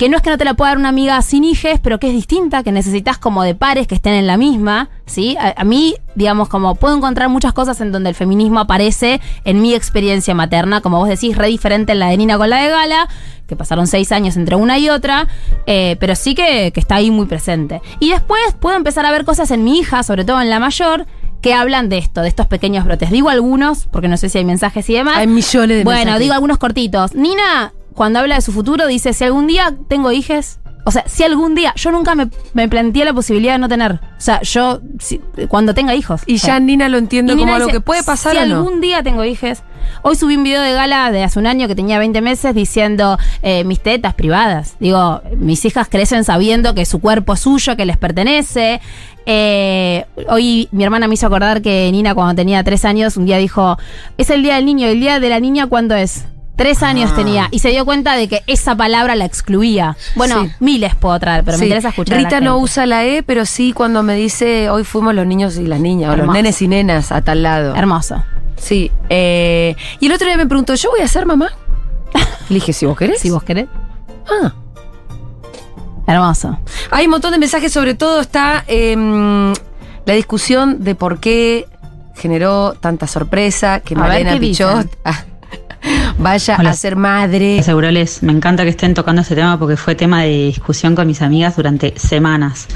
que 0.00 0.08
no 0.08 0.16
es 0.16 0.22
que 0.22 0.30
no 0.30 0.38
te 0.38 0.46
la 0.46 0.54
pueda 0.54 0.70
dar 0.70 0.78
una 0.78 0.88
amiga 0.88 1.20
sin 1.20 1.44
hijes, 1.44 1.78
pero 1.78 2.00
que 2.00 2.06
es 2.06 2.14
distinta, 2.14 2.62
que 2.62 2.72
necesitas 2.72 3.18
como 3.18 3.42
de 3.42 3.54
pares 3.54 3.86
que 3.86 3.94
estén 3.94 4.14
en 4.14 4.26
la 4.26 4.38
misma, 4.38 4.88
¿sí? 5.04 5.36
A, 5.38 5.52
a 5.60 5.64
mí, 5.64 5.94
digamos, 6.14 6.48
como 6.48 6.74
puedo 6.74 6.96
encontrar 6.96 7.28
muchas 7.28 7.52
cosas 7.52 7.82
en 7.82 7.92
donde 7.92 8.08
el 8.08 8.14
feminismo 8.14 8.60
aparece 8.60 9.20
en 9.44 9.60
mi 9.60 9.74
experiencia 9.74 10.34
materna, 10.34 10.80
como 10.80 10.96
vos 10.98 11.06
decís, 11.10 11.36
re 11.36 11.48
diferente 11.48 11.92
en 11.92 11.98
la 11.98 12.08
de 12.08 12.16
Nina 12.16 12.38
con 12.38 12.48
la 12.48 12.62
de 12.62 12.70
Gala, 12.70 13.08
que 13.46 13.56
pasaron 13.56 13.86
seis 13.86 14.10
años 14.10 14.38
entre 14.38 14.56
una 14.56 14.78
y 14.78 14.88
otra, 14.88 15.28
eh, 15.66 15.98
pero 16.00 16.16
sí 16.16 16.34
que, 16.34 16.72
que 16.72 16.80
está 16.80 16.94
ahí 16.94 17.10
muy 17.10 17.26
presente. 17.26 17.82
Y 17.98 18.08
después 18.08 18.40
puedo 18.58 18.76
empezar 18.78 19.04
a 19.04 19.10
ver 19.10 19.26
cosas 19.26 19.50
en 19.50 19.64
mi 19.64 19.78
hija, 19.80 20.02
sobre 20.02 20.24
todo 20.24 20.40
en 20.40 20.48
la 20.48 20.60
mayor, 20.60 21.04
que 21.42 21.52
hablan 21.52 21.90
de 21.90 21.98
esto, 21.98 22.22
de 22.22 22.28
estos 22.28 22.46
pequeños 22.46 22.86
brotes. 22.86 23.10
Digo 23.10 23.28
algunos, 23.28 23.86
porque 23.92 24.08
no 24.08 24.16
sé 24.16 24.30
si 24.30 24.38
hay 24.38 24.46
mensajes 24.46 24.88
y 24.88 24.94
demás. 24.94 25.18
Hay 25.18 25.26
millones 25.26 25.76
de 25.76 25.84
Bueno, 25.84 25.98
mensajes. 25.98 26.20
digo 26.20 26.32
algunos 26.32 26.56
cortitos. 26.56 27.14
Nina, 27.14 27.72
cuando 28.00 28.18
habla 28.18 28.36
de 28.36 28.40
su 28.40 28.50
futuro, 28.50 28.86
dice, 28.86 29.12
si 29.12 29.24
algún 29.24 29.46
día 29.46 29.74
tengo 29.88 30.10
hijes, 30.10 30.58
o 30.86 30.90
sea, 30.90 31.04
si 31.06 31.22
algún 31.22 31.54
día, 31.54 31.74
yo 31.76 31.90
nunca 31.90 32.14
me, 32.14 32.30
me 32.54 32.66
planteé 32.66 33.04
la 33.04 33.12
posibilidad 33.12 33.52
de 33.52 33.58
no 33.58 33.68
tener. 33.68 33.92
O 33.92 33.98
sea, 34.16 34.40
yo, 34.40 34.80
si- 34.98 35.20
cuando 35.48 35.74
tenga 35.74 35.94
hijos. 35.94 36.22
Y 36.26 36.36
O 36.36 36.38
sea, 36.38 36.54
ya 36.54 36.60
Nina 36.60 36.88
lo 36.88 36.96
entiende 36.96 37.36
como 37.36 37.54
algo 37.54 37.68
que 37.68 37.82
puede 37.82 38.02
pasar 38.02 38.32
si 38.32 38.38
o 38.38 38.46
no. 38.46 38.56
algún 38.56 38.80
día 38.80 39.02
tengo 39.02 39.22
hijes. 39.22 39.62
Hoy 40.00 40.16
subí 40.16 40.36
un 40.36 40.44
video 40.44 40.62
de 40.62 40.72
gala 40.72 41.10
de 41.12 41.22
hace 41.24 41.38
un 41.38 41.46
año 41.46 41.68
que 41.68 41.74
tenía 41.74 41.98
20 41.98 42.22
meses 42.22 42.54
diciendo 42.54 43.18
eh, 43.42 43.64
mis 43.64 43.80
tetas 43.80 44.14
privadas. 44.14 44.76
Digo, 44.80 45.20
mis 45.36 45.62
hijas 45.66 45.86
crecen 45.90 46.24
sabiendo 46.24 46.72
que 46.74 46.86
su 46.86 47.00
cuerpo 47.00 47.34
es 47.34 47.40
suyo, 47.40 47.76
que 47.76 47.84
les 47.84 47.98
pertenece. 47.98 48.80
Eh, 49.26 50.06
hoy 50.30 50.70
mi 50.72 50.84
hermana 50.84 51.06
me 51.06 51.12
hizo 51.16 51.26
acordar 51.26 51.60
que 51.60 51.90
Nina 51.92 52.14
cuando 52.14 52.34
tenía 52.34 52.64
tres 52.64 52.86
años 52.86 53.18
un 53.18 53.26
día 53.26 53.36
dijo, 53.36 53.76
es 54.16 54.30
el 54.30 54.42
día 54.42 54.54
del 54.54 54.64
niño, 54.64 54.88
el 54.88 55.00
día 55.00 55.20
de 55.20 55.28
la 55.28 55.38
niña 55.38 55.66
¿cuándo 55.66 55.94
es? 55.94 56.24
Tres 56.60 56.82
años 56.82 57.14
tenía 57.14 57.48
y 57.50 57.60
se 57.60 57.70
dio 57.70 57.86
cuenta 57.86 58.16
de 58.16 58.28
que 58.28 58.42
esa 58.46 58.76
palabra 58.76 59.14
la 59.14 59.24
excluía. 59.24 59.96
Bueno, 60.14 60.44
Sí. 60.44 60.52
miles 60.60 60.94
puedo 60.94 61.18
traer, 61.18 61.42
pero 61.42 61.56
Sí. 61.56 61.62
me 61.62 61.66
interesa 61.68 61.88
escuchar. 61.88 62.18
Rita 62.18 62.42
no 62.42 62.58
usa 62.58 62.84
la 62.84 63.06
E, 63.06 63.22
pero 63.22 63.46
sí 63.46 63.72
cuando 63.72 64.02
me 64.02 64.14
dice 64.14 64.68
hoy 64.68 64.84
fuimos 64.84 65.14
los 65.14 65.26
niños 65.26 65.56
y 65.56 65.66
las 65.66 65.80
niñas, 65.80 66.12
o 66.12 66.16
los 66.18 66.28
nenes 66.28 66.60
y 66.60 66.68
nenas 66.68 67.12
a 67.12 67.22
tal 67.22 67.42
lado. 67.42 67.74
Hermoso. 67.74 68.22
Sí. 68.58 68.90
eh, 69.08 69.74
y 70.00 70.06
el 70.06 70.12
otro 70.12 70.26
día 70.26 70.36
me 70.36 70.44
preguntó, 70.46 70.74
¿yo 70.74 70.90
voy 70.90 71.00
a 71.00 71.08
ser 71.08 71.24
mamá? 71.24 71.48
Le 72.50 72.56
dije, 72.56 72.74
si 72.74 72.84
vos 72.84 72.94
querés. 72.98 73.20
Si 73.20 73.30
vos 73.30 73.42
querés. 73.42 73.66
Ah. 74.28 74.52
Hermoso. 76.06 76.58
Hay 76.90 77.06
un 77.06 77.12
montón 77.12 77.32
de 77.32 77.38
mensajes, 77.38 77.72
sobre 77.72 77.94
todo 77.94 78.20
está 78.20 78.64
em, 78.66 79.54
la 80.04 80.12
discusión 80.12 80.84
de 80.84 80.94
por 80.94 81.20
qué 81.20 81.66
generó 82.16 82.74
tanta 82.74 83.06
sorpresa 83.06 83.80
que 83.80 83.94
A 83.94 83.98
Malena 83.98 84.34
¿qué 84.34 84.40
Pichot 84.40 84.86
ah, 85.06 85.24
vaya 86.18 86.56
Hola. 86.58 86.70
a 86.70 86.72
ser 86.74 86.96
madre. 86.96 87.58
Asegurales, 87.60 88.22
me 88.22 88.32
encanta 88.32 88.64
que 88.64 88.70
estén 88.70 88.94
tocando 88.94 89.22
este 89.22 89.34
tema 89.34 89.58
porque 89.58 89.76
fue 89.76 89.94
tema 89.94 90.22
de 90.22 90.46
discusión 90.46 90.94
con 90.94 91.06
mis 91.06 91.22
amigas 91.22 91.56
durante 91.56 91.98
semanas. 91.98 92.66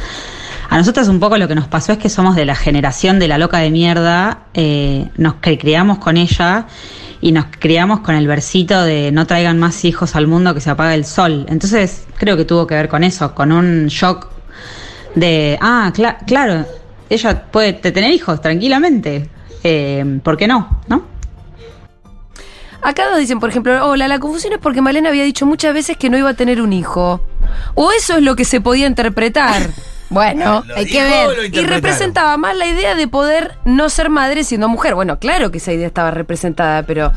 A 0.71 0.79
nosotras 0.79 1.09
un 1.09 1.21
poco 1.21 1.37
lo 1.37 1.47
que 1.47 1.55
nos 1.55 1.69
pasó 1.69 1.93
es 1.93 1.99
que 1.99 2.09
somos 2.09 2.37
de 2.37 2.45
la 2.45 2.55
generación 2.57 3.19
de 3.19 3.29
la 3.29 3.39
loca 3.39 3.59
de 3.59 3.71
mierda, 3.71 4.45
eh, 4.55 5.09
nos 5.17 5.35
cri- 5.35 5.59
criamos 5.61 5.99
con 5.99 6.17
ella 6.17 6.67
y 7.21 7.33
nos 7.33 7.47
criamos 7.59 8.01
con 8.01 8.15
el 8.15 8.27
versito 8.27 8.83
de 8.83 9.13
no 9.13 9.27
traigan 9.27 9.59
más 9.59 9.85
hijos 9.85 10.17
al 10.17 10.27
mundo 10.27 10.55
que 10.55 10.61
se 10.61 10.71
apaga 10.71 10.95
el 10.95 11.05
sol. 11.05 11.47
Entonces 11.49 12.07
creo 12.17 12.37
que 12.37 12.45
tuvo 12.45 12.67
que 12.67 12.75
ver 12.75 12.89
con 12.89 13.05
eso, 13.05 13.35
con 13.35 13.53
un 13.53 13.87
shock 13.89 14.29
de, 15.15 15.59
ah, 15.61 15.93
cla- 15.95 16.19
claro, 16.27 16.65
ella 17.11 17.45
puede 17.51 17.75
te- 17.75 17.93
tener 17.93 18.11
hijos 18.13 18.41
tranquilamente, 18.41 19.29
eh, 19.63 20.19
¿por 20.25 20.37
qué 20.37 20.49
no? 20.49 20.81
¿No? 20.89 21.05
Acá 22.85 23.09
nos 23.09 23.19
dicen, 23.19 23.41
por 23.41 23.49
ejemplo, 23.49 23.87
hola, 23.89 24.09
la 24.09 24.19
confusión 24.19 24.53
es 24.53 24.59
porque 24.59 24.83
Malena 24.83 25.09
había 25.09 25.25
dicho 25.25 25.47
muchas 25.47 25.73
veces 25.73 25.97
que 25.97 26.11
no 26.11 26.19
iba 26.19 26.29
a 26.29 26.35
tener 26.35 26.61
un 26.61 26.75
hijo. 26.75 27.23
O 27.75 27.91
eso 27.93 28.19
es 28.19 28.23
lo 28.23 28.37
que 28.37 28.45
se 28.45 28.61
podía 28.61 28.87
interpretar. 28.87 29.63
Bueno, 30.11 30.63
¿Lo 30.65 30.77
hay 30.77 30.87
que 30.87 31.03
ver. 31.03 31.53
Y 31.53 31.67
representaba 31.67 32.37
más 32.37 32.57
la 32.57 32.67
idea 32.67 32.95
de 32.95 33.09
poder 33.09 33.59
no 33.65 33.89
ser 33.89 34.11
madre 34.11 34.45
siendo 34.45 34.69
mujer. 34.69 34.95
Bueno, 34.95 35.19
claro 35.19 35.51
que 35.51 35.59
esa 35.59 35.73
idea 35.73 35.89
estaba 35.89 36.13
representada, 36.13 36.85
pero 36.85 37.11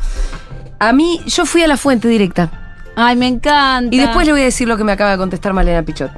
a 0.80 0.92
mí, 0.92 1.20
yo 1.26 1.46
fui 1.46 1.62
a 1.62 1.68
la 1.68 1.76
fuente 1.76 2.08
directa. 2.08 2.50
Ay, 2.96 3.14
me 3.14 3.28
encanta. 3.28 3.94
Y 3.94 4.00
después 4.00 4.26
le 4.26 4.32
voy 4.32 4.40
a 4.40 4.44
decir 4.44 4.66
lo 4.66 4.76
que 4.76 4.82
me 4.82 4.90
acaba 4.90 5.12
de 5.12 5.18
contestar 5.18 5.52
Malena 5.52 5.84
Pichot. 5.84 6.10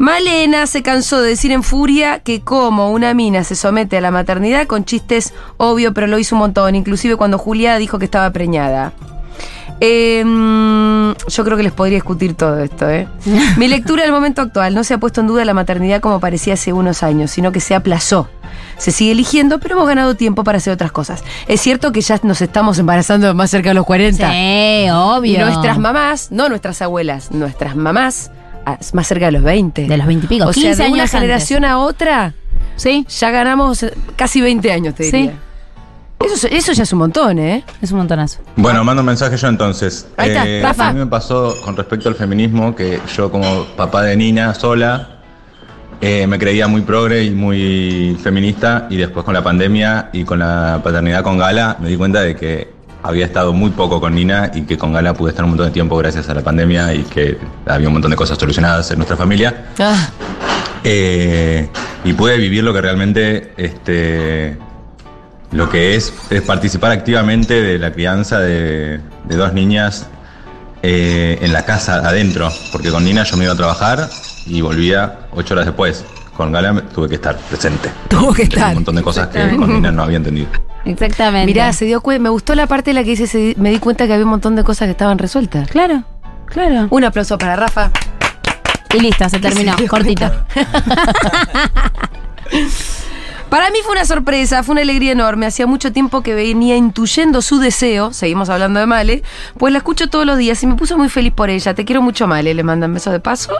Malena 0.00 0.66
se 0.66 0.82
cansó 0.82 1.20
de 1.20 1.28
decir 1.28 1.52
en 1.52 1.62
furia 1.62 2.20
que 2.20 2.40
como 2.40 2.90
una 2.90 3.12
mina 3.12 3.44
se 3.44 3.54
somete 3.54 3.98
a 3.98 4.00
la 4.00 4.10
maternidad 4.10 4.66
con 4.66 4.86
chistes 4.86 5.34
obvio, 5.58 5.92
pero 5.92 6.06
lo 6.06 6.18
hizo 6.18 6.36
un 6.36 6.38
montón, 6.38 6.74
inclusive 6.74 7.16
cuando 7.16 7.36
Julia 7.36 7.76
dijo 7.76 7.98
que 7.98 8.06
estaba 8.06 8.30
preñada. 8.30 8.94
Eh, 9.78 10.24
mm, 10.24 11.12
yo 11.28 11.44
creo 11.44 11.54
que 11.58 11.62
les 11.64 11.72
podría 11.72 11.96
discutir 11.96 12.32
todo 12.32 12.60
esto. 12.60 12.88
¿eh? 12.88 13.08
Mi 13.58 13.68
lectura 13.68 14.04
del 14.04 14.12
momento 14.12 14.40
actual 14.40 14.74
no 14.74 14.84
se 14.84 14.94
ha 14.94 14.98
puesto 14.98 15.20
en 15.20 15.26
duda 15.26 15.44
la 15.44 15.52
maternidad 15.52 16.00
como 16.00 16.18
parecía 16.18 16.54
hace 16.54 16.72
unos 16.72 17.02
años, 17.02 17.30
sino 17.30 17.52
que 17.52 17.60
se 17.60 17.74
aplazó. 17.74 18.26
Se 18.78 18.92
sigue 18.92 19.12
eligiendo, 19.12 19.60
pero 19.60 19.74
hemos 19.74 19.86
ganado 19.86 20.16
tiempo 20.16 20.44
para 20.44 20.56
hacer 20.56 20.72
otras 20.72 20.92
cosas. 20.92 21.22
Es 21.46 21.60
cierto 21.60 21.92
que 21.92 22.00
ya 22.00 22.18
nos 22.22 22.40
estamos 22.40 22.78
embarazando 22.78 23.34
más 23.34 23.50
cerca 23.50 23.68
de 23.68 23.74
los 23.74 23.84
40. 23.84 24.30
Sí, 24.30 24.88
obvio. 24.90 25.34
Y 25.34 25.36
nuestras 25.36 25.78
mamás, 25.78 26.32
no 26.32 26.48
nuestras 26.48 26.80
abuelas, 26.80 27.30
nuestras 27.32 27.76
mamás, 27.76 28.30
más 28.92 29.06
cerca 29.06 29.26
de 29.26 29.32
los 29.32 29.42
20. 29.42 29.86
De 29.86 29.96
los 29.96 30.06
20 30.06 30.26
y 30.26 30.28
pico, 30.28 30.46
O 30.48 30.52
sea, 30.52 30.62
15 30.62 30.82
de 30.84 30.88
una 30.90 31.02
años 31.02 31.10
generación 31.10 31.64
a 31.64 31.78
otra, 31.78 32.34
Sí, 32.76 33.06
ya 33.08 33.30
ganamos 33.30 33.82
eh, 33.82 33.92
casi 34.16 34.40
20 34.40 34.72
años, 34.72 34.94
te 34.94 35.04
Sí. 35.04 35.12
diría. 35.12 35.34
Eso, 36.24 36.34
es- 36.46 36.52
eso 36.52 36.72
ya 36.72 36.82
es 36.82 36.92
un 36.92 36.98
montón, 36.98 37.38
¿eh? 37.38 37.64
es 37.80 37.90
un 37.92 37.98
montonazo. 37.98 38.40
Bueno, 38.56 38.84
mando 38.84 39.00
un 39.00 39.06
mensaje 39.06 39.36
yo 39.36 39.48
entonces. 39.48 40.06
Eh, 40.10 40.14
Ahí 40.18 40.30
está, 40.30 40.68
Rafa. 40.68 40.88
A 40.88 40.92
mí 40.92 40.98
me 40.98 41.06
pasó 41.06 41.54
con 41.64 41.76
respecto 41.76 42.08
al 42.10 42.14
feminismo 42.14 42.74
que 42.76 43.00
yo 43.16 43.30
como 43.30 43.64
papá 43.76 44.02
de 44.02 44.16
Nina 44.16 44.52
sola 44.54 45.16
eh, 46.02 46.26
me 46.26 46.38
creía 46.38 46.66
muy 46.68 46.80
progre 46.82 47.24
y 47.24 47.30
muy 47.30 48.18
feminista 48.22 48.86
y 48.90 48.96
después 48.96 49.24
con 49.24 49.34
la 49.34 49.42
pandemia 49.42 50.08
y 50.14 50.24
con 50.24 50.38
la 50.38 50.80
paternidad 50.82 51.22
con 51.22 51.36
Gala 51.38 51.76
me 51.80 51.88
di 51.88 51.96
cuenta 51.96 52.20
de 52.22 52.34
que 52.36 52.70
había 53.02 53.24
estado 53.26 53.52
muy 53.52 53.70
poco 53.70 54.00
con 54.00 54.14
Nina 54.14 54.50
y 54.54 54.62
que 54.62 54.76
con 54.76 54.92
Gala 54.92 55.14
pude 55.14 55.30
estar 55.30 55.44
un 55.44 55.50
montón 55.52 55.66
de 55.66 55.72
tiempo 55.72 55.96
gracias 55.96 56.28
a 56.28 56.34
la 56.34 56.42
pandemia 56.42 56.94
y 56.94 57.02
que 57.02 57.38
había 57.66 57.88
un 57.88 57.94
montón 57.94 58.10
de 58.10 58.16
cosas 58.16 58.38
solucionadas 58.38 58.90
en 58.90 58.98
nuestra 58.98 59.16
familia. 59.16 59.66
Ah, 59.78 60.10
Eh, 60.84 61.68
y 62.04 62.12
pude 62.14 62.36
vivir 62.38 62.64
lo 62.64 62.72
que 62.72 62.80
realmente 62.80 63.52
este, 63.56 64.56
lo 65.52 65.68
que 65.68 65.94
es, 65.96 66.12
es 66.30 66.42
participar 66.42 66.92
activamente 66.92 67.60
de 67.60 67.78
la 67.78 67.92
crianza 67.92 68.38
de, 68.38 69.00
de 69.24 69.36
dos 69.36 69.52
niñas 69.52 70.06
eh, 70.82 71.38
en 71.42 71.52
la 71.52 71.64
casa 71.66 71.96
adentro, 71.96 72.50
porque 72.72 72.90
con 72.90 73.04
Nina 73.04 73.24
yo 73.24 73.36
me 73.36 73.44
iba 73.44 73.52
a 73.52 73.56
trabajar 73.56 74.08
y 74.46 74.62
volvía 74.62 75.18
ocho 75.32 75.54
horas 75.54 75.66
después. 75.66 76.04
Con 76.40 76.52
Gala 76.52 76.72
tuve 76.94 77.06
que 77.06 77.16
estar 77.16 77.36
presente. 77.36 77.90
Tuvo 78.08 78.32
que 78.32 78.44
estar. 78.44 78.68
Un 78.68 78.76
montón 78.76 78.94
de 78.96 79.02
cosas 79.02 79.28
que 79.28 79.54
con 79.58 79.70
Nina 79.74 79.92
no 79.92 80.04
había 80.04 80.16
entendido. 80.16 80.48
Exactamente. 80.86 81.44
mirá, 81.44 81.70
se 81.74 81.84
dio 81.84 82.00
cuenta, 82.00 82.22
me 82.22 82.30
gustó 82.30 82.54
la 82.54 82.66
parte 82.66 82.92
en 82.92 82.94
la 82.96 83.04
que 83.04 83.10
dice, 83.10 83.26
se- 83.26 83.54
me 83.58 83.68
di 83.68 83.78
cuenta 83.78 84.06
que 84.06 84.14
había 84.14 84.24
un 84.24 84.30
montón 84.30 84.56
de 84.56 84.64
cosas 84.64 84.86
que 84.86 84.92
estaban 84.92 85.18
resueltas. 85.18 85.68
Claro, 85.68 86.02
claro. 86.46 86.86
Un 86.88 87.04
aplauso 87.04 87.36
para 87.36 87.56
Rafa. 87.56 87.90
Y 88.94 89.00
listo, 89.00 89.28
se 89.28 89.38
terminó. 89.38 89.76
dio 89.78 89.86
Cortito. 89.86 90.30
Para 93.50 93.68
mí 93.70 93.78
fue 93.82 93.92
una 93.92 94.04
sorpresa, 94.04 94.62
fue 94.62 94.74
una 94.74 94.82
alegría 94.82 95.10
enorme. 95.10 95.44
Hacía 95.44 95.66
mucho 95.66 95.92
tiempo 95.92 96.22
que 96.22 96.34
venía 96.36 96.76
intuyendo 96.76 97.42
su 97.42 97.58
deseo, 97.58 98.12
seguimos 98.12 98.48
hablando 98.48 98.78
de 98.78 98.86
Male, 98.86 99.24
pues 99.58 99.72
la 99.72 99.78
escucho 99.78 100.08
todos 100.08 100.24
los 100.24 100.38
días 100.38 100.62
y 100.62 100.68
me 100.68 100.76
puso 100.76 100.96
muy 100.96 101.08
feliz 101.08 101.32
por 101.34 101.50
ella. 101.50 101.74
Te 101.74 101.84
quiero 101.84 102.00
mucho, 102.00 102.28
Male, 102.28 102.54
le 102.54 102.62
mandan 102.62 102.94
besos 102.94 103.12
de 103.12 103.18
paso. 103.18 103.52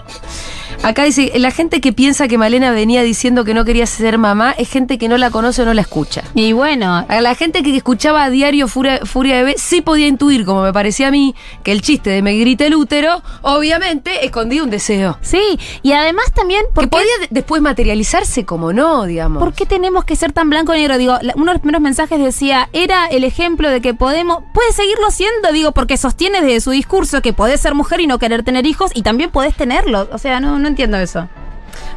Acá 0.82 1.04
dice, 1.04 1.30
la 1.36 1.50
gente 1.50 1.82
que 1.82 1.92
piensa 1.92 2.26
que 2.26 2.38
Malena 2.38 2.70
venía 2.70 3.02
diciendo 3.02 3.44
que 3.44 3.52
no 3.52 3.66
quería 3.66 3.84
ser 3.86 4.16
mamá 4.16 4.52
es 4.56 4.70
gente 4.70 4.96
que 4.96 5.08
no 5.08 5.18
la 5.18 5.30
conoce 5.30 5.60
o 5.60 5.64
no 5.66 5.74
la 5.74 5.82
escucha. 5.82 6.22
Y 6.34 6.52
bueno, 6.52 7.04
A 7.06 7.20
la 7.20 7.34
gente 7.34 7.62
que 7.62 7.76
escuchaba 7.76 8.24
a 8.24 8.30
diario 8.30 8.66
Furia, 8.66 9.00
Furia 9.04 9.36
Bebé 9.36 9.56
sí 9.58 9.82
podía 9.82 10.06
intuir, 10.06 10.46
como 10.46 10.62
me 10.62 10.72
parecía 10.72 11.08
a 11.08 11.10
mí, 11.10 11.34
que 11.62 11.72
el 11.72 11.82
chiste 11.82 12.08
de 12.08 12.22
me 12.22 12.34
grita 12.38 12.64
el 12.64 12.74
útero, 12.74 13.22
obviamente, 13.42 14.24
escondía 14.24 14.62
un 14.62 14.70
deseo. 14.70 15.18
sí. 15.20 15.58
Y 15.82 15.92
además 15.92 16.32
también, 16.32 16.62
Que 16.68 16.72
porque 16.74 16.88
podía 16.88 17.18
de- 17.20 17.28
después 17.30 17.60
materializarse 17.60 18.46
como 18.46 18.72
no, 18.72 19.04
digamos. 19.04 19.42
¿Por 19.42 19.52
qué 19.52 19.66
tenemos 19.66 20.04
que 20.04 20.16
ser 20.16 20.32
tan 20.32 20.48
blanco 20.48 20.74
y 20.74 20.78
negro? 20.78 20.96
Digo, 20.96 21.18
uno 21.34 21.46
de 21.46 21.52
los 21.52 21.60
primeros 21.60 21.82
mensajes 21.82 22.18
decía, 22.18 22.70
era 22.72 23.06
el 23.06 23.24
ejemplo 23.24 23.68
de 23.68 23.82
que 23.82 23.92
podemos, 23.92 24.42
puede 24.54 24.72
seguirlo 24.72 25.10
siendo, 25.10 25.52
digo, 25.52 25.72
porque 25.72 25.98
sostiene 25.98 26.40
desde 26.40 26.60
su 26.62 26.70
discurso 26.70 27.20
que 27.20 27.34
podés 27.34 27.60
ser 27.60 27.74
mujer 27.74 28.00
y 28.00 28.06
no 28.06 28.18
querer 28.18 28.42
tener 28.44 28.64
hijos 28.66 28.90
y 28.94 29.02
también 29.02 29.30
podés 29.30 29.54
tenerlos. 29.54 30.08
O 30.12 30.16
sea, 30.18 30.40
no, 30.40 30.58
no 30.58 30.69
entiendo 30.70 30.96
eso. 30.96 31.28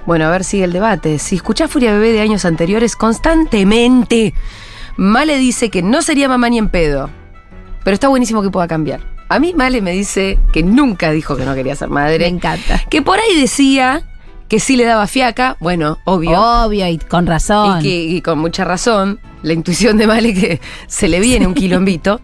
Bueno, 0.06 0.26
a 0.26 0.30
ver, 0.32 0.44
sigue 0.44 0.66
el 0.66 0.74
debate. 0.74 1.20
Si 1.20 1.36
escuchás 1.36 1.72
Furia 1.72 1.94
Bebé 1.94 2.12
de 2.12 2.22
años 2.22 2.46
anteriores, 2.46 2.96
constantemente, 2.96 4.34
Male 4.98 5.38
dice 5.38 5.70
que 5.70 5.82
no 5.82 6.02
sería 6.02 6.28
mamá 6.28 6.50
ni 6.50 6.58
en 6.58 6.70
pedo. 6.70 7.10
Pero 7.84 7.94
está 7.94 8.08
buenísimo 8.08 8.42
que 8.42 8.50
pueda 8.50 8.68
cambiar. 8.68 9.02
A 9.30 9.40
mí 9.40 9.54
Male 9.56 9.82
me 9.82 9.92
dice 9.92 10.38
que 10.52 10.64
nunca 10.64 11.12
dijo 11.12 11.36
que 11.36 11.46
no 11.46 11.56
quería 11.56 11.76
ser 11.76 11.90
madre. 11.90 12.20
Me 12.20 12.28
encanta. 12.28 12.82
Que 12.90 13.02
por 13.02 13.20
ahí 13.20 13.40
decía 13.40 14.04
que 14.48 14.60
sí 14.60 14.76
le 14.76 14.84
daba 14.84 15.08
fiaca. 15.08 15.58
Bueno, 15.60 15.98
obvio. 16.06 16.40
Obvio 16.40 16.88
y 16.88 16.98
con 16.98 17.26
razón. 17.26 17.80
Y, 17.80 17.84
que, 17.84 18.04
y 18.04 18.22
con 18.22 18.40
mucha 18.40 18.66
razón, 18.66 19.20
la 19.42 19.54
intuición 19.54 19.98
de 19.98 20.08
Male 20.08 20.34
que 20.34 20.62
se 20.88 21.08
le 21.08 21.20
viene 21.20 21.48
un 21.48 21.54
quilombito. 21.54 22.20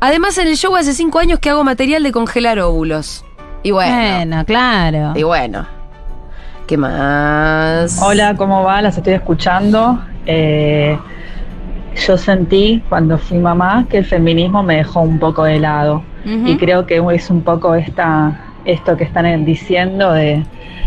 Además, 0.00 0.36
en 0.38 0.48
el 0.48 0.56
show 0.56 0.74
hace 0.76 0.94
cinco 0.94 1.18
años 1.18 1.38
que 1.38 1.50
hago 1.50 1.64
material 1.64 2.02
de 2.02 2.12
congelar 2.12 2.58
óvulos. 2.58 3.24
Y 3.66 3.72
bueno. 3.72 3.96
Bueno, 3.96 4.44
claro. 4.44 5.12
Y 5.16 5.24
bueno. 5.24 5.66
¿Qué 6.68 6.76
más? 6.76 8.00
Hola, 8.00 8.36
¿cómo 8.36 8.62
va? 8.62 8.80
Las 8.80 8.96
estoy 8.96 9.14
escuchando. 9.14 10.04
Eh, 10.24 10.96
yo 11.96 12.16
sentí 12.16 12.84
cuando 12.88 13.18
fui 13.18 13.38
mamá 13.38 13.84
que 13.90 13.98
el 13.98 14.04
feminismo 14.04 14.62
me 14.62 14.76
dejó 14.76 15.00
un 15.00 15.18
poco 15.18 15.42
de 15.42 15.58
lado. 15.58 16.04
Y 16.24 16.56
creo 16.58 16.86
que 16.86 17.02
es 17.12 17.28
un 17.28 17.42
poco 17.42 17.74
esta, 17.74 18.45
esto 18.66 18.96
que 18.96 19.04
están 19.04 19.44
diciendo 19.44 20.12
de, 20.12 20.44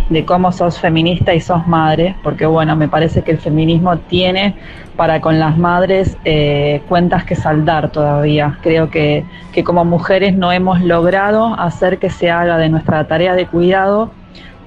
de 0.09 0.25
cómo 0.25 0.51
sos 0.51 0.79
feminista 0.79 1.33
y 1.33 1.39
sos 1.39 1.67
madre, 1.67 2.15
porque 2.23 2.45
bueno, 2.45 2.75
me 2.75 2.87
parece 2.87 3.21
que 3.23 3.31
el 3.31 3.37
feminismo 3.37 3.97
tiene 3.97 4.55
para 4.95 5.21
con 5.21 5.39
las 5.39 5.57
madres 5.57 6.17
eh, 6.25 6.81
cuentas 6.89 7.23
que 7.23 7.35
saldar 7.35 7.89
todavía. 7.89 8.57
Creo 8.61 8.89
que, 8.89 9.23
que 9.53 9.63
como 9.63 9.85
mujeres 9.85 10.35
no 10.35 10.51
hemos 10.51 10.81
logrado 10.81 11.53
hacer 11.59 11.99
que 11.99 12.09
se 12.09 12.29
haga 12.29 12.57
de 12.57 12.69
nuestra 12.69 13.07
tarea 13.07 13.33
de 13.33 13.45
cuidado 13.45 14.11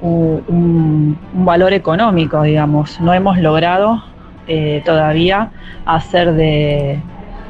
un, 0.01 1.18
valor 1.35 1.72
económico, 1.72 2.42
digamos. 2.42 3.01
No 3.01 3.12
hemos 3.12 3.38
logrado 3.38 4.03
eh, 4.48 4.83
todavía 4.85 5.51
hacer 5.87 6.33
de, 6.33 7.01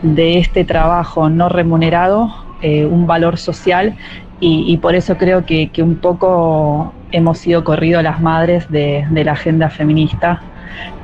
de 0.03 0.38
este 0.38 0.64
trabajo 0.64 1.29
no 1.31 1.48
remunerado 1.48 2.35
eh, 2.62 2.87
un 2.87 3.07
valor 3.07 3.38
social 3.38 3.96
y, 4.42 4.64
y 4.72 4.76
por 4.76 4.94
eso 4.94 5.16
creo 5.16 5.46
que, 5.46 5.70
que 5.70 5.83
un 5.83 5.96
poco 5.96 6.92
hemos 7.12 7.38
sido 7.38 7.62
corrido 7.64 8.02
las 8.02 8.20
madres 8.20 8.68
de, 8.70 9.07
de 9.09 9.24
la 9.24 9.33
agenda 9.33 9.70
feminista. 9.70 10.42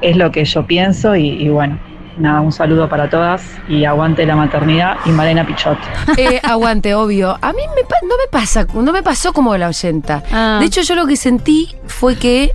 Es 0.00 0.16
lo 0.16 0.30
que 0.32 0.44
yo 0.44 0.66
pienso 0.66 1.14
y, 1.14 1.28
y 1.28 1.48
bueno, 1.48 1.78
nada, 2.18 2.40
un 2.40 2.50
saludo 2.52 2.88
para 2.88 3.08
todas 3.08 3.42
y 3.68 3.84
aguante 3.84 4.26
la 4.26 4.34
maternidad 4.34 4.96
y 5.06 5.10
Marena 5.10 5.46
Pichot. 5.46 5.78
Eh, 6.16 6.40
aguante, 6.42 6.94
obvio. 6.94 7.36
A 7.40 7.52
mí 7.52 7.62
me 7.76 7.82
pa- 7.84 7.96
no 8.02 8.16
me 8.16 8.28
pasa, 8.30 8.66
no 8.74 8.92
me 8.92 9.02
pasó 9.02 9.32
como 9.32 9.56
la 9.56 9.68
oyenta. 9.68 10.22
Ah. 10.32 10.56
De 10.60 10.66
hecho, 10.66 10.80
yo 10.82 10.94
lo 10.96 11.06
que 11.06 11.16
sentí 11.16 11.68
fue 11.86 12.16
que, 12.16 12.50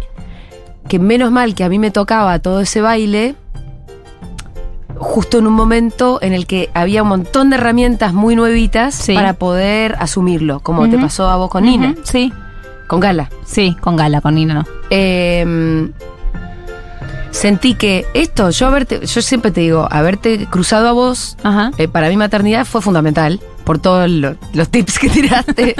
que 0.89 0.99
menos 0.99 1.31
mal 1.31 1.55
que 1.55 1.63
a 1.63 1.69
mí 1.69 1.79
me 1.79 1.91
tocaba 1.91 2.39
todo 2.39 2.59
ese 2.61 2.81
baile, 2.81 3.35
justo 5.03 5.37
en 5.37 5.47
un 5.47 5.53
momento 5.53 6.19
en 6.21 6.33
el 6.33 6.47
que 6.47 6.69
había 6.73 7.03
un 7.03 7.09
montón 7.09 7.49
de 7.49 7.57
herramientas 7.57 8.13
muy 8.13 8.35
nuevitas 8.35 8.95
Sí. 8.95 9.13
para 9.13 9.33
poder 9.33 9.95
asumirlo, 9.99 10.59
como 10.61 10.89
te 10.89 10.97
pasó 10.97 11.29
a 11.29 11.35
vos 11.35 11.49
con 11.49 11.65
Nina, 11.65 11.95
Sí, 12.03 12.31
con 12.87 12.99
Gala. 12.99 13.29
sí, 13.45 13.75
con 13.81 13.95
Gala, 13.95 14.21
con 14.21 14.35
Nina 14.35 14.53
no. 14.55 14.65
Eh, 14.89 15.89
sentí 17.31 17.73
que 17.75 18.05
esto, 18.13 18.49
yo 18.51 18.67
haberte, 18.67 19.05
yo 19.05 19.21
siempre 19.21 19.51
te 19.51 19.61
digo, 19.61 19.87
haberte 19.91 20.45
cruzado 20.49 20.87
a 20.87 20.91
vos, 20.91 21.35
Ajá. 21.43 21.71
eh, 21.77 21.87
para 21.87 22.09
mi 22.09 22.17
maternidad 22.17 22.65
fue 22.65 22.81
fundamental, 22.81 23.39
por 23.63 23.79
todos 23.79 24.09
lo- 24.09 24.35
los 24.53 24.69
tips 24.69 24.99
que 24.99 25.09
tiraste, 25.09 25.75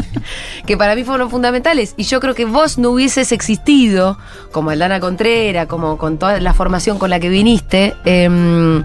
que 0.65 0.77
para 0.77 0.95
mí 0.95 1.03
fueron 1.03 1.29
fundamentales. 1.29 1.93
Y 1.97 2.03
yo 2.03 2.19
creo 2.19 2.33
que 2.35 2.45
vos 2.45 2.77
no 2.77 2.89
hubieses 2.91 3.31
existido, 3.31 4.17
como 4.51 4.69
Aldana 4.69 4.99
Contrera, 4.99 5.67
como 5.67 5.97
con 5.97 6.17
toda 6.17 6.39
la 6.39 6.53
formación 6.53 6.97
con 6.99 7.09
la 7.09 7.19
que 7.19 7.29
viniste, 7.29 7.93
em, 8.05 8.83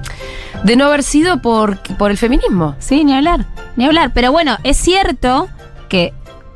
de 0.65 0.77
no 0.77 0.87
haber 0.87 1.03
sido 1.03 1.41
por, 1.43 1.79
por 1.97 2.11
el 2.11 2.19
feminismo. 2.19 2.75
Sí, 2.79 3.05
ni 3.05 3.15
hablar, 3.15 3.47
ni 3.77 3.85
hablar. 3.87 4.13
Pero 4.15 4.33
bueno, 4.33 4.59
es 4.65 4.77
cierto 4.77 5.49
que 5.89 6.13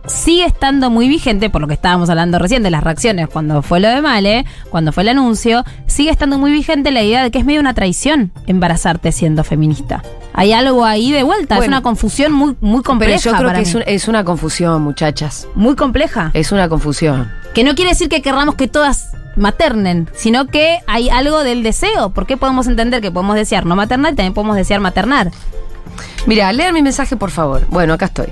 sigue 0.06 0.44
estando 0.44 0.90
muy 0.90 1.08
vigente, 1.08 1.48
por 1.50 1.60
lo 1.60 1.68
que 1.68 1.74
estábamos 1.74 2.10
hablando 2.10 2.38
recién 2.38 2.62
de 2.62 2.70
las 2.70 2.82
reacciones 2.82 3.28
cuando 3.28 3.62
fue 3.62 3.80
lo 3.80 3.88
de 3.88 4.02
Male, 4.02 4.44
cuando 4.70 4.92
fue 4.92 5.02
el 5.04 5.10
anuncio, 5.10 5.64
sigue 5.86 6.10
estando 6.10 6.38
muy 6.38 6.50
vigente 6.52 6.90
la 6.90 7.02
idea 7.02 7.22
de 7.22 7.30
que 7.30 7.38
es 7.38 7.44
medio 7.44 7.60
una 7.60 7.74
traición 7.74 8.32
embarazarte 8.46 9.12
siendo 9.12 9.44
feminista. 9.44 10.02
Hay 10.34 10.52
algo 10.52 10.84
ahí 10.84 11.12
de 11.12 11.22
vuelta, 11.22 11.58
es 11.58 11.68
una 11.68 11.82
confusión 11.82 12.32
muy, 12.32 12.56
muy 12.60 12.80
Pero 12.80 12.82
compleja. 12.82 13.18
yo 13.20 13.32
creo 13.32 13.46
para 13.46 13.58
que 13.58 13.62
es, 13.64 13.74
mí. 13.74 13.80
un- 13.80 13.88
es 13.88 14.08
una 14.08 14.24
confusión, 14.24 14.82
muchachas. 14.82 15.46
Muy 15.54 15.76
compleja. 15.76 16.30
Es 16.34 16.52
una 16.52 16.68
confusión. 16.68 17.30
Que 17.54 17.64
no 17.64 17.74
quiere 17.74 17.90
decir 17.90 18.08
que 18.08 18.22
querramos 18.22 18.54
que 18.54 18.66
todas 18.68 19.10
maternen, 19.36 20.08
sino 20.14 20.46
que 20.46 20.78
hay 20.86 21.10
algo 21.10 21.42
del 21.44 21.62
deseo. 21.62 22.10
¿Por 22.10 22.26
qué 22.26 22.36
podemos 22.36 22.66
entender 22.66 23.00
que 23.02 23.10
podemos 23.10 23.36
desear 23.36 23.66
no 23.66 23.76
maternar 23.76 24.14
y 24.14 24.16
también 24.16 24.34
podemos 24.34 24.56
desear 24.56 24.80
maternar? 24.80 25.30
Mira, 26.26 26.52
lean 26.52 26.72
mi 26.74 26.82
mensaje, 26.82 27.16
por 27.16 27.30
favor. 27.30 27.66
Bueno, 27.68 27.92
acá 27.94 28.06
estoy. 28.06 28.28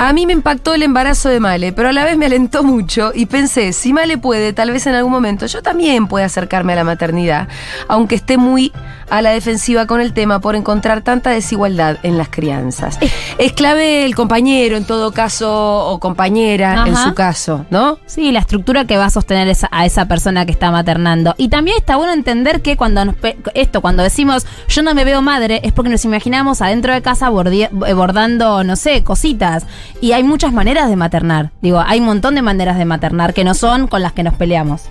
A 0.00 0.12
mí 0.12 0.26
me 0.26 0.32
impactó 0.32 0.74
el 0.74 0.84
embarazo 0.84 1.28
de 1.28 1.40
Male, 1.40 1.72
pero 1.72 1.88
a 1.88 1.92
la 1.92 2.04
vez 2.04 2.16
me 2.16 2.26
alentó 2.26 2.62
mucho 2.62 3.10
y 3.12 3.26
pensé, 3.26 3.72
si 3.72 3.92
Male 3.92 4.16
puede, 4.16 4.52
tal 4.52 4.70
vez 4.70 4.86
en 4.86 4.94
algún 4.94 5.10
momento 5.10 5.46
yo 5.46 5.60
también 5.60 6.06
pueda 6.06 6.26
acercarme 6.26 6.74
a 6.74 6.76
la 6.76 6.84
maternidad, 6.84 7.48
aunque 7.88 8.14
esté 8.14 8.38
muy 8.38 8.72
a 9.10 9.22
la 9.22 9.30
defensiva 9.30 9.86
con 9.86 10.00
el 10.00 10.12
tema 10.12 10.40
por 10.40 10.54
encontrar 10.56 11.02
tanta 11.02 11.30
desigualdad 11.30 11.98
en 12.02 12.18
las 12.18 12.28
crianzas. 12.28 12.98
Es 13.38 13.52
clave 13.52 14.04
el 14.04 14.14
compañero 14.14 14.76
en 14.76 14.84
todo 14.84 15.12
caso, 15.12 15.86
o 15.88 15.98
compañera 16.00 16.84
en 16.86 16.96
su 16.96 17.14
caso, 17.14 17.66
¿no? 17.70 17.98
Sí, 18.06 18.32
la 18.32 18.40
estructura 18.40 18.84
que 18.86 18.96
va 18.96 19.06
a 19.06 19.10
sostener 19.10 19.48
esa- 19.48 19.68
a 19.70 19.86
esa 19.86 20.06
persona 20.06 20.44
que 20.46 20.52
está 20.52 20.70
maternando. 20.70 21.34
Y 21.38 21.48
también 21.48 21.76
está 21.78 21.96
bueno 21.96 22.12
entender 22.12 22.62
que 22.62 22.76
cuando 22.76 23.04
nos 23.04 23.14
pe- 23.16 23.38
esto, 23.54 23.80
cuando 23.80 24.02
decimos 24.02 24.46
yo 24.68 24.82
no 24.82 24.94
me 24.94 25.04
veo 25.04 25.22
madre, 25.22 25.60
es 25.62 25.72
porque 25.72 25.90
nos 25.90 26.04
imaginamos 26.04 26.60
adentro 26.62 26.92
de 26.92 27.02
casa 27.02 27.28
eh, 27.28 27.92
bordando, 27.94 28.64
no 28.64 28.76
sé, 28.76 29.04
cositas. 29.04 29.66
Y 30.00 30.12
hay 30.12 30.22
muchas 30.22 30.52
maneras 30.52 30.88
de 30.88 30.96
maternar. 30.96 31.50
Digo, 31.62 31.82
hay 31.84 32.00
un 32.00 32.06
montón 32.06 32.34
de 32.34 32.42
maneras 32.42 32.78
de 32.78 32.84
maternar 32.84 33.34
que 33.34 33.44
no 33.44 33.54
son 33.54 33.86
con 33.88 34.02
las 34.02 34.12
que 34.12 34.22
nos 34.22 34.34
peleamos. 34.34 34.82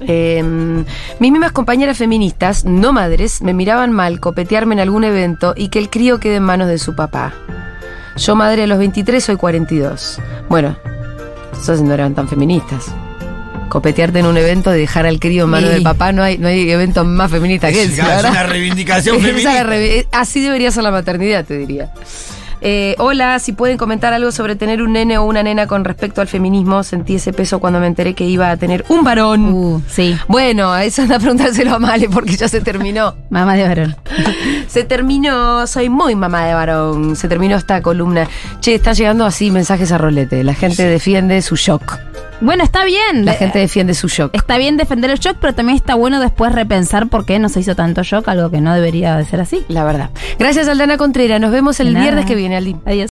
Eh, 0.00 0.42
mis 1.18 1.32
mismas 1.32 1.52
compañeras 1.52 1.98
feministas, 1.98 2.64
no 2.64 2.92
madres, 2.92 3.42
me 3.42 3.52
miraban 3.54 3.92
mal 3.92 4.20
copetearme 4.20 4.74
en 4.74 4.80
algún 4.80 5.04
evento 5.04 5.54
y 5.56 5.68
que 5.68 5.78
el 5.78 5.90
crío 5.90 6.20
quede 6.20 6.36
en 6.36 6.44
manos 6.44 6.68
de 6.68 6.78
su 6.78 6.94
papá. 6.94 7.32
Yo, 8.16 8.34
madre 8.36 8.64
a 8.64 8.66
los 8.66 8.78
23, 8.78 9.22
soy 9.22 9.36
42. 9.36 10.18
Bueno, 10.48 10.76
esas 11.60 11.80
no 11.82 11.92
eran 11.94 12.14
tan 12.14 12.28
feministas. 12.28 12.86
Copetearte 13.68 14.20
en 14.20 14.26
un 14.26 14.36
evento 14.36 14.74
y 14.74 14.78
dejar 14.78 15.04
al 15.06 15.20
crío 15.20 15.44
en 15.44 15.50
manos 15.50 15.68
Sí. 15.68 15.74
del 15.74 15.82
papá, 15.84 16.10
no 16.12 16.22
hay, 16.22 16.38
no 16.38 16.48
hay 16.48 16.70
evento 16.70 17.04
más 17.04 17.30
feminista 17.30 17.70
que 17.70 17.82
Es, 17.82 17.90
ese. 17.98 18.00
es 18.02 18.24
una 18.24 18.44
reivindicación 18.44 19.20
feminista. 19.20 19.62
reve- 19.62 20.06
Así 20.10 20.40
debería 20.40 20.70
ser 20.70 20.84
la 20.84 20.90
maternidad, 20.90 21.44
te 21.44 21.58
diría. 21.58 21.90
Eh, 22.60 22.94
hola, 22.98 23.38
si 23.38 23.52
pueden 23.52 23.76
comentar 23.76 24.12
algo 24.12 24.32
sobre 24.32 24.56
tener 24.56 24.82
un 24.82 24.92
nene 24.92 25.18
o 25.18 25.24
una 25.24 25.42
nena 25.42 25.66
con 25.66 25.84
respecto 25.84 26.20
al 26.20 26.28
feminismo. 26.28 26.82
Sentí 26.82 27.16
ese 27.16 27.32
peso 27.32 27.60
cuando 27.60 27.80
me 27.80 27.86
enteré 27.86 28.14
que 28.14 28.24
iba 28.24 28.50
a 28.50 28.56
tener 28.56 28.84
un 28.88 29.04
varón. 29.04 29.52
Uh, 29.52 29.82
sí. 29.88 30.16
Bueno, 30.28 30.76
eso 30.76 31.02
anda 31.02 31.16
a 31.16 31.18
preguntárselo 31.18 31.74
a 31.74 31.78
Male 31.78 32.08
porque 32.08 32.36
ya 32.36 32.48
se 32.48 32.60
terminó. 32.60 33.14
Mamá 33.30 33.54
de 33.54 33.68
varón. 33.68 33.96
Se 34.68 34.84
terminó, 34.84 35.66
soy 35.66 35.88
muy 35.88 36.14
mamá 36.14 36.44
de 36.44 36.52
varón. 36.52 37.16
Se 37.16 37.26
terminó 37.26 37.56
esta 37.56 37.80
columna. 37.80 38.28
Che, 38.60 38.74
están 38.74 38.94
llegando 38.94 39.24
así 39.24 39.50
mensajes 39.50 39.92
a 39.92 39.98
rolete. 39.98 40.44
La 40.44 40.52
gente 40.52 40.82
defiende 40.84 41.40
su 41.40 41.56
shock. 41.56 42.07
Bueno, 42.40 42.62
está 42.62 42.84
bien. 42.84 43.24
La 43.24 43.34
gente 43.34 43.58
defiende 43.58 43.94
su 43.94 44.08
shock. 44.08 44.34
Está 44.34 44.58
bien 44.58 44.76
defender 44.76 45.10
el 45.10 45.18
shock, 45.18 45.38
pero 45.40 45.54
también 45.54 45.76
está 45.76 45.94
bueno 45.94 46.20
después 46.20 46.52
repensar 46.52 47.08
por 47.08 47.24
qué 47.26 47.38
no 47.38 47.48
se 47.48 47.60
hizo 47.60 47.74
tanto 47.74 48.02
shock, 48.02 48.28
algo 48.28 48.50
que 48.50 48.60
no 48.60 48.74
debería 48.74 49.16
de 49.16 49.24
ser 49.24 49.40
así. 49.40 49.64
La 49.68 49.84
verdad. 49.84 50.10
Gracias, 50.38 50.68
Aldana 50.68 50.96
Contreras. 50.96 51.40
Nos 51.40 51.50
vemos 51.50 51.80
el 51.80 51.92
nada. 51.92 52.04
viernes 52.04 52.26
que 52.26 52.34
viene, 52.34 52.56
Aldi. 52.56 52.76
Adiós. 52.86 53.06